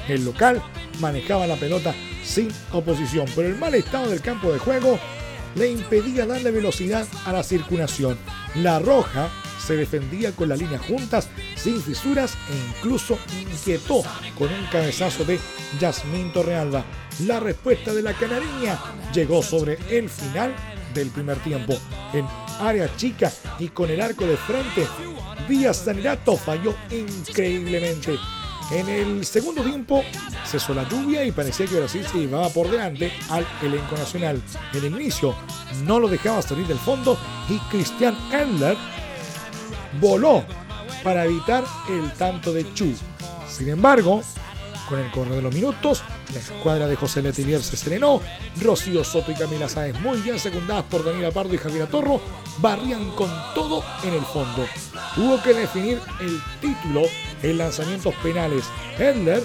El 0.08 0.26
local 0.26 0.62
manejaba 1.00 1.48
la 1.48 1.56
pelota 1.56 1.94
sin 2.24 2.50
oposición, 2.72 3.26
pero 3.36 3.48
el 3.48 3.58
mal 3.58 3.76
estado 3.76 4.10
del 4.10 4.22
campo 4.22 4.52
de 4.52 4.60
juego 4.60 5.00
le 5.56 5.70
impedía 5.70 6.26
darle 6.26 6.52
velocidad 6.52 7.08
a 7.26 7.32
la 7.32 7.44
circulación. 7.44 8.18
La 8.56 8.80
roja 8.80 9.30
se 9.66 9.76
defendía 9.76 10.32
con 10.34 10.50
las 10.50 10.60
líneas 10.60 10.82
juntas, 10.86 11.30
sin 11.56 11.82
fisuras 11.82 12.36
e 12.50 12.78
incluso 12.78 13.18
inquietó 13.42 14.04
con 14.38 14.52
un 14.54 14.66
cabezazo 14.72 15.24
de 15.24 15.40
Yasmín 15.80 16.34
Torrealba. 16.34 16.84
La 17.26 17.40
respuesta 17.40 17.94
de 17.94 18.02
la 18.02 18.14
canariña 18.14 18.80
llegó 19.14 19.42
sobre 19.42 19.78
el 19.90 20.10
final 20.10 20.54
del 20.94 21.10
primer 21.10 21.38
tiempo. 21.40 21.78
En 22.14 22.26
área 22.60 22.94
chica 22.96 23.32
y 23.60 23.70
con 23.70 23.90
el 23.90 24.02
arco 24.02 24.26
de 24.26 24.38
frente, 24.38 24.88
Vía 25.48 25.74
Sanerato 25.74 26.38
falló 26.38 26.76
increíblemente. 26.92 28.18
En 28.72 28.90
el 28.90 29.26
segundo 29.26 29.62
tiempo 29.62 30.04
cesó 30.46 30.74
la 30.74 30.88
lluvia 30.88 31.26
y 31.26 31.32
parecía 31.32 31.66
que 31.68 31.78
Brasil 31.78 32.06
se 32.10 32.20
llevaba 32.20 32.50
por 32.50 32.70
delante 32.70 33.12
al 33.30 33.46
elenco 33.62 33.96
nacional. 33.96 34.42
El 34.74 34.86
inicio 34.86 35.36
no 35.84 36.00
lo 36.00 36.08
dejaba 36.08 36.42
salir 36.42 36.66
del 36.66 36.80
fondo 36.80 37.18
y 37.50 37.58
Christian 37.70 38.16
Endler 38.32 38.78
voló 40.00 40.44
para 41.04 41.26
evitar 41.26 41.64
el 41.90 42.12
tanto 42.14 42.54
de 42.54 42.72
Chu. 42.74 42.94
Sin 43.48 43.70
embargo, 43.70 44.22
con 44.90 45.00
el 45.00 45.12
correr 45.12 45.36
de 45.36 45.42
los 45.42 45.54
minutos, 45.54 46.04
la 46.34 46.40
escuadra 46.40 46.88
de 46.88 46.96
José 46.96 47.22
Letelier 47.22 47.62
se 47.62 47.78
serenó. 47.78 48.22
Rocío 48.62 49.04
Soto 49.04 49.32
y 49.32 49.36
Camila 49.36 49.70
Sáez, 49.70 50.00
muy 50.00 50.20
bien 50.22 50.40
secundadas 50.40 50.84
por 50.86 51.04
Daniela 51.06 51.32
Pardo 51.32 51.54
y 51.54 51.58
Javier 51.58 51.88
Torro, 51.88 52.22
barrían 52.60 53.12
con 53.12 53.30
todo 53.54 53.84
en 54.04 54.14
el 54.14 54.22
fondo. 54.22 54.66
Tuvo 55.16 55.42
que 55.42 55.54
definir 55.54 56.00
el 56.20 56.42
título 56.60 57.04
en 57.42 57.58
lanzamientos 57.58 58.14
penales. 58.16 58.66
Hedler 58.98 59.44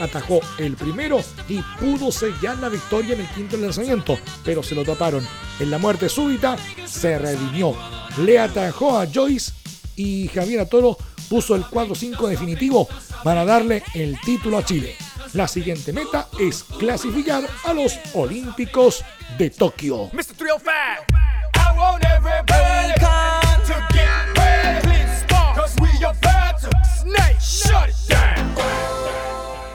atajó 0.00 0.40
el 0.58 0.76
primero 0.76 1.20
y 1.48 1.60
pudo 1.80 2.12
sellar 2.12 2.58
la 2.58 2.68
victoria 2.68 3.14
en 3.14 3.20
el 3.20 3.28
quinto 3.28 3.56
lanzamiento, 3.56 4.18
pero 4.44 4.62
se 4.62 4.74
lo 4.74 4.84
taparon. 4.84 5.26
En 5.58 5.70
la 5.70 5.78
muerte 5.78 6.08
súbita 6.08 6.56
se 6.84 7.18
redimió. 7.18 7.74
Le 8.18 8.38
atajó 8.38 8.98
a 8.98 9.06
Joyce 9.06 9.52
y 9.94 10.28
Javier 10.28 10.66
Toro 10.66 10.96
puso 11.28 11.54
el 11.54 11.64
4-5 11.64 12.28
definitivo 12.28 12.88
para 13.22 13.44
darle 13.44 13.82
el 13.94 14.18
título 14.20 14.58
a 14.58 14.64
Chile. 14.64 14.94
La 15.34 15.46
siguiente 15.46 15.92
meta 15.92 16.28
es 16.38 16.64
clasificar 16.78 17.44
a 17.64 17.74
los 17.74 17.98
Olímpicos 18.14 19.04
de 19.36 19.50
Tokio. 19.50 20.10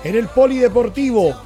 En 0.04 0.16
el 0.16 0.28
polideportivo, 0.30 1.42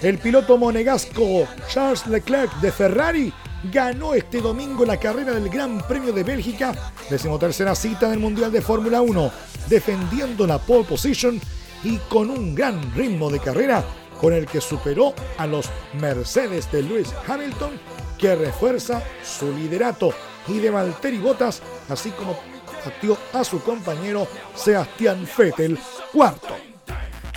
el 0.00 0.18
piloto 0.18 0.58
monegasco 0.58 1.48
Charles 1.68 2.06
Leclerc 2.06 2.52
de 2.60 2.70
Ferrari 2.70 3.32
ganó 3.70 4.14
este 4.14 4.40
domingo 4.40 4.84
la 4.84 4.98
carrera 4.98 5.32
del 5.32 5.48
Gran 5.48 5.86
Premio 5.86 6.12
de 6.12 6.22
Bélgica, 6.22 6.92
decimotercera 7.08 7.74
cita 7.74 8.08
del 8.08 8.18
Mundial 8.18 8.52
de 8.52 8.62
Fórmula 8.62 9.00
1, 9.00 9.30
defendiendo 9.68 10.46
la 10.46 10.58
pole 10.58 10.84
position 10.84 11.40
y 11.84 11.98
con 12.08 12.30
un 12.30 12.54
gran 12.54 12.94
ritmo 12.94 13.30
de 13.30 13.40
carrera 13.40 13.84
con 14.20 14.32
el 14.32 14.46
que 14.46 14.60
superó 14.60 15.14
a 15.38 15.46
los 15.46 15.70
Mercedes 16.00 16.70
de 16.72 16.82
Lewis 16.82 17.12
Hamilton, 17.26 17.78
que 18.18 18.34
refuerza 18.34 19.02
su 19.22 19.52
liderato, 19.52 20.12
y 20.48 20.58
de 20.58 20.70
Valtteri 20.70 21.18
Bottas, 21.18 21.60
así 21.88 22.10
como 22.10 22.38
batió 22.84 23.16
a 23.32 23.44
su 23.44 23.60
compañero 23.62 24.26
Sebastián 24.54 25.26
Vettel, 25.36 25.78
cuarto. 26.12 26.56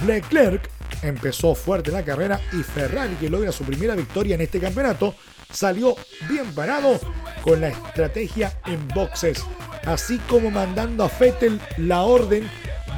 Leclerc 0.06 0.70
empezó 1.02 1.56
fuerte 1.56 1.92
la 1.92 2.04
carrera 2.04 2.40
y 2.54 2.64
Ferrari, 2.64 3.16
que 3.16 3.30
logra 3.30 3.52
su 3.52 3.64
primera 3.64 3.96
victoria 3.96 4.36
en 4.36 4.42
este 4.42 4.60
campeonato, 4.60 5.16
salió 5.52 5.96
bien 6.30 6.54
parado 6.54 7.00
con 7.42 7.62
la 7.62 7.70
estrategia 7.70 8.60
en 8.66 8.88
boxes, 8.90 9.44
así 9.86 10.18
como 10.30 10.52
mandando 10.52 11.04
a 11.04 11.12
Vettel 11.20 11.60
la 11.78 12.04
orden 12.04 12.50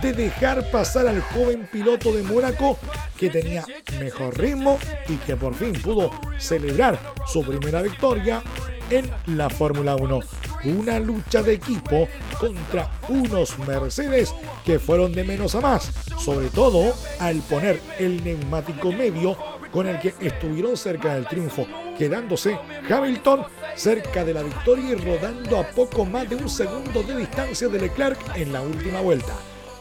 de 0.02 0.14
dejar 0.14 0.70
pasar 0.72 1.08
al 1.08 1.22
joven 1.22 1.68
piloto 1.72 2.12
de 2.12 2.24
Mónaco 2.24 2.78
que 3.18 3.30
tenía 3.30 3.64
mejor 4.00 4.38
ritmo 4.38 4.80
y 5.08 5.16
que 5.18 5.36
por 5.36 5.54
fin 5.54 5.74
pudo 5.74 6.12
celebrar 6.40 7.00
su 7.28 7.44
primera 7.44 7.82
victoria 7.84 8.42
en 8.90 9.10
la 9.38 9.50
Fórmula 9.50 9.96
1. 9.96 10.20
Una 10.66 11.00
lucha 11.00 11.42
de 11.44 11.54
equipo 11.54 12.08
contra 12.40 12.92
unos 13.10 13.58
Mercedes 13.60 14.34
que 14.66 14.80
fueron 14.80 15.14
de 15.14 15.24
menos 15.24 15.56
a 15.56 15.62
más, 15.62 15.92
sobre 16.20 16.50
todo 16.50 16.94
al 17.20 17.38
poner 17.42 17.80
el 18.00 18.24
neumático 18.24 18.92
medio 18.92 19.38
con 19.72 19.88
el 19.88 20.00
que 20.00 20.14
estuvieron 20.20 20.78
cerca 20.78 21.16
del 21.16 21.28
triunfo, 21.28 21.66
quedándose 21.98 22.58
Hamilton 22.90 23.46
cerca 23.76 24.24
de 24.24 24.34
la 24.34 24.44
victoria 24.44 24.92
y 24.92 24.96
rodando 24.96 25.60
a 25.60 25.68
poco 25.68 26.06
más 26.06 26.30
de 26.30 26.36
un 26.36 26.50
segundo 26.50 27.04
de 27.04 27.18
distancia 27.18 27.68
de 27.68 27.80
Leclerc 27.80 28.20
en 28.36 28.54
la 28.54 28.62
última 28.62 29.02
vuelta. 29.02 29.34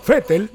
Vettel, 0.07 0.51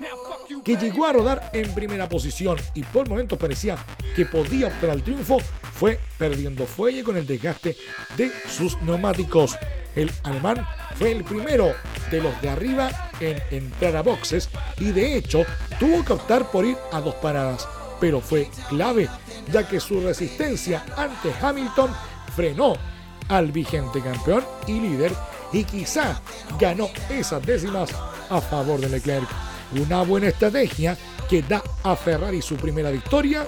que 0.63 0.75
llegó 0.77 1.05
a 1.05 1.13
rodar 1.13 1.51
en 1.53 1.73
primera 1.73 2.09
posición 2.09 2.57
y 2.73 2.83
por 2.83 3.07
momentos 3.07 3.37
parecía 3.37 3.77
que 4.15 4.25
podía 4.25 4.67
optar 4.67 4.89
al 4.89 5.03
triunfo, 5.03 5.39
fue 5.73 5.99
perdiendo 6.17 6.65
fuelle 6.65 7.03
con 7.03 7.17
el 7.17 7.27
desgaste 7.27 7.75
de 8.17 8.31
sus 8.47 8.81
neumáticos. 8.81 9.57
El 9.95 10.11
alemán 10.23 10.65
fue 10.95 11.11
el 11.11 11.23
primero 11.23 11.73
de 12.11 12.21
los 12.21 12.41
de 12.41 12.49
arriba 12.49 13.11
en 13.19 13.41
entrar 13.51 13.95
a 13.95 14.01
boxes 14.01 14.49
y 14.79 14.91
de 14.91 15.15
hecho 15.15 15.45
tuvo 15.79 16.03
que 16.03 16.13
optar 16.13 16.51
por 16.51 16.65
ir 16.65 16.77
a 16.91 17.01
dos 17.01 17.15
paradas, 17.15 17.67
pero 17.99 18.21
fue 18.21 18.49
clave 18.69 19.09
ya 19.51 19.67
que 19.67 19.79
su 19.79 20.01
resistencia 20.01 20.85
ante 20.97 21.33
Hamilton 21.41 21.91
frenó 22.35 22.75
al 23.29 23.51
vigente 23.51 24.01
campeón 24.01 24.43
y 24.67 24.79
líder 24.79 25.13
y 25.51 25.63
quizá 25.63 26.21
ganó 26.59 26.89
esas 27.09 27.45
décimas 27.45 27.89
a 28.29 28.41
favor 28.41 28.79
de 28.79 28.89
Leclerc. 28.89 29.27
Una 29.73 30.03
buena 30.03 30.27
estrategia 30.27 30.97
que 31.29 31.41
da 31.41 31.61
a 31.83 31.95
Ferrari 31.95 32.41
su 32.41 32.55
primera 32.55 32.91
victoria 32.91 33.47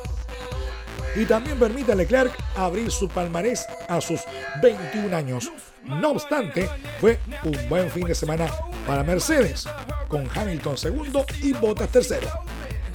y 1.16 1.26
también 1.26 1.58
permite 1.58 1.92
a 1.92 1.96
Leclerc 1.96 2.32
abrir 2.56 2.92
su 2.92 3.08
palmarés 3.08 3.66
a 3.88 4.00
sus 4.02 4.22
21 4.62 5.16
años. 5.16 5.52
No 5.84 6.12
obstante, 6.12 6.70
fue 7.00 7.20
un 7.44 7.70
buen 7.70 7.90
fin 7.90 8.06
de 8.06 8.16
semana 8.16 8.48
para 8.86 9.04
Mercedes, 9.04 9.68
con 10.08 10.28
Hamilton 10.34 10.78
segundo 10.78 11.26
y 11.42 11.54
Bottas 11.54 11.90
tercero. 11.90 12.28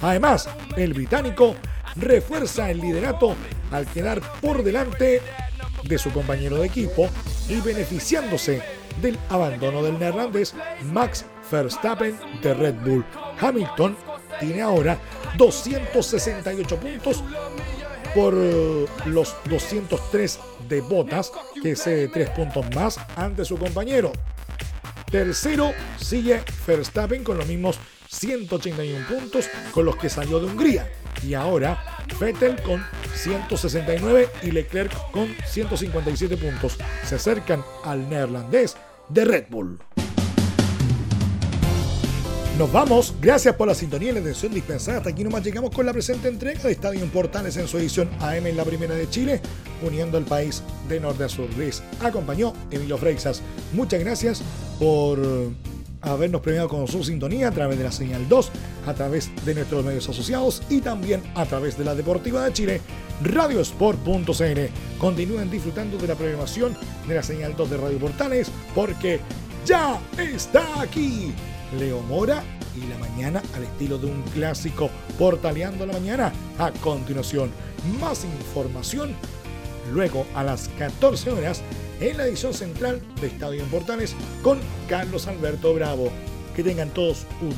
Además, 0.03 0.49
el 0.75 0.93
británico 0.93 1.55
refuerza 1.95 2.69
el 2.69 2.81
liderato 2.81 3.35
al 3.71 3.87
quedar 3.87 4.21
por 4.41 4.61
delante 4.61 5.21
de 5.83 5.97
su 5.97 6.11
compañero 6.11 6.57
de 6.57 6.67
equipo 6.67 7.09
y 7.47 7.61
beneficiándose 7.61 8.61
del 9.01 9.17
abandono 9.29 9.81
del 9.81 9.97
neerlandés 9.97 10.55
Max 10.91 11.25
Verstappen 11.49 12.19
de 12.41 12.53
Red 12.53 12.75
Bull. 12.83 13.05
Hamilton 13.39 13.95
tiene 14.39 14.61
ahora 14.61 14.99
268 15.37 16.77
puntos 16.77 17.23
por 18.13 18.33
eh, 18.37 18.85
los 19.05 19.35
203 19.49 20.39
de 20.67 20.81
Botas, 20.81 21.31
que 21.61 21.71
es 21.71 21.83
3 21.83 22.29
puntos 22.31 22.65
más 22.75 22.99
ante 23.15 23.45
su 23.45 23.57
compañero. 23.57 24.11
Tercero 25.09 25.71
sigue 25.97 26.41
Verstappen 26.67 27.23
con 27.23 27.37
los 27.37 27.47
mismos 27.47 27.79
181 28.13 29.07
puntos 29.07 29.49
con 29.71 29.85
los 29.85 29.95
que 29.97 30.09
salió 30.09 30.39
de 30.39 30.45
Hungría. 30.45 30.89
Y 31.25 31.33
ahora 31.33 32.03
Vettel 32.19 32.61
con 32.61 32.83
169 33.15 34.29
y 34.43 34.51
Leclerc 34.51 35.11
con 35.11 35.27
157 35.45 36.37
puntos. 36.37 36.77
Se 37.05 37.15
acercan 37.15 37.63
al 37.83 38.09
neerlandés 38.09 38.75
de 39.09 39.25
Red 39.25 39.45
Bull. 39.49 39.79
Nos 42.57 42.71
vamos, 42.71 43.15
gracias 43.19 43.55
por 43.55 43.67
la 43.67 43.73
sintonía 43.73 44.11
y 44.11 44.13
la 44.13 44.19
atención 44.19 44.53
dispensada. 44.53 44.97
Hasta 44.97 45.09
aquí 45.09 45.23
nomás 45.23 45.43
llegamos 45.43 45.71
con 45.71 45.87
la 45.87 45.91
presente 45.91 46.27
entrega 46.27 46.61
de 46.61 46.71
Estadio 46.71 47.03
Portales 47.07 47.57
en 47.57 47.67
su 47.67 47.79
edición 47.79 48.07
AM 48.19 48.45
en 48.45 48.55
la 48.55 48.63
Primera 48.63 48.93
de 48.93 49.09
Chile, 49.09 49.41
uniendo 49.81 50.19
el 50.19 50.25
país 50.25 50.61
de 50.87 50.99
norte 50.99 51.23
a 51.23 51.29
sur. 51.29 51.49
Les 51.57 51.81
acompañó 51.99 52.53
Emilio 52.69 52.99
Freixas. 52.99 53.41
Muchas 53.73 54.01
gracias 54.01 54.43
por 54.77 55.19
habernos 56.03 56.41
premiado 56.41 56.67
con 56.67 56.87
su 56.87 57.03
sintonía 57.03 57.47
a 57.47 57.51
través 57.51 57.77
de 57.77 57.83
la 57.85 57.91
señal 57.91 58.27
2, 58.27 58.51
a 58.85 58.93
través 58.93 59.31
de 59.45 59.55
nuestros 59.55 59.83
medios 59.83 60.07
asociados 60.09 60.61
y 60.69 60.81
también 60.81 61.21
a 61.35 61.45
través 61.45 61.77
de 61.77 61.85
la 61.85 61.95
Deportiva 61.95 62.45
de 62.45 62.53
Chile, 62.53 62.81
radiosport.cl. 63.21 64.99
Continúen 64.99 65.49
disfrutando 65.49 65.97
de 65.97 66.07
la 66.07 66.15
programación 66.15 66.75
de 67.07 67.15
la 67.15 67.23
señal 67.23 67.55
2 67.55 67.69
de 67.69 67.77
Radio 67.77 67.99
Portales 67.99 68.51
porque 68.75 69.19
ya 69.65 69.99
está 70.17 70.81
aquí 70.81 71.33
Leo 71.79 72.01
Mora 72.01 72.43
y 72.75 72.87
la 72.87 72.97
mañana 72.97 73.41
al 73.55 73.63
estilo 73.63 73.97
de 73.97 74.07
un 74.07 74.21
clásico 74.33 74.89
portaleando 75.17 75.85
la 75.85 75.93
mañana. 75.93 76.33
A 76.57 76.71
continuación, 76.71 77.51
más 77.99 78.25
información. 78.25 79.15
Luego 79.91 80.25
a 80.33 80.43
las 80.43 80.69
14 80.79 81.31
horas 81.31 81.61
en 81.99 82.17
la 82.17 82.25
edición 82.25 82.53
central 82.53 83.01
de 83.19 83.27
Estadio 83.27 83.61
en 83.61 83.69
Portales 83.69 84.15
con 84.41 84.59
Carlos 84.87 85.27
Alberto 85.27 85.73
Bravo. 85.73 86.11
Que 86.55 86.63
tengan 86.63 86.89
todos 86.89 87.25
un 87.41 87.53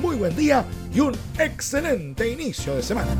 muy 0.00 0.16
buen 0.16 0.34
día 0.36 0.64
y 0.94 1.00
un 1.00 1.16
excelente 1.38 2.30
inicio 2.30 2.74
de 2.74 2.82
semana. 2.82 3.16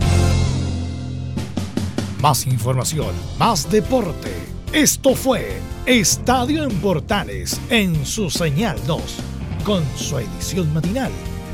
Más 2.20 2.46
información, 2.46 3.14
más 3.38 3.70
deporte. 3.70 4.30
Esto 4.72 5.14
fue 5.14 5.58
Estadio 5.86 6.64
en 6.64 6.80
Portales 6.80 7.60
en 7.70 8.04
su 8.04 8.30
señal 8.30 8.78
2, 8.86 9.02
con 9.64 9.82
su 9.96 10.18
edición 10.18 10.72
matinal. 10.72 11.10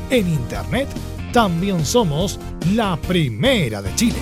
En 0.09 0.27
internet 0.27 0.87
también 1.31 1.85
somos 1.85 2.39
la 2.73 2.97
primera 2.97 3.81
de 3.81 3.93
Chile. 3.95 4.17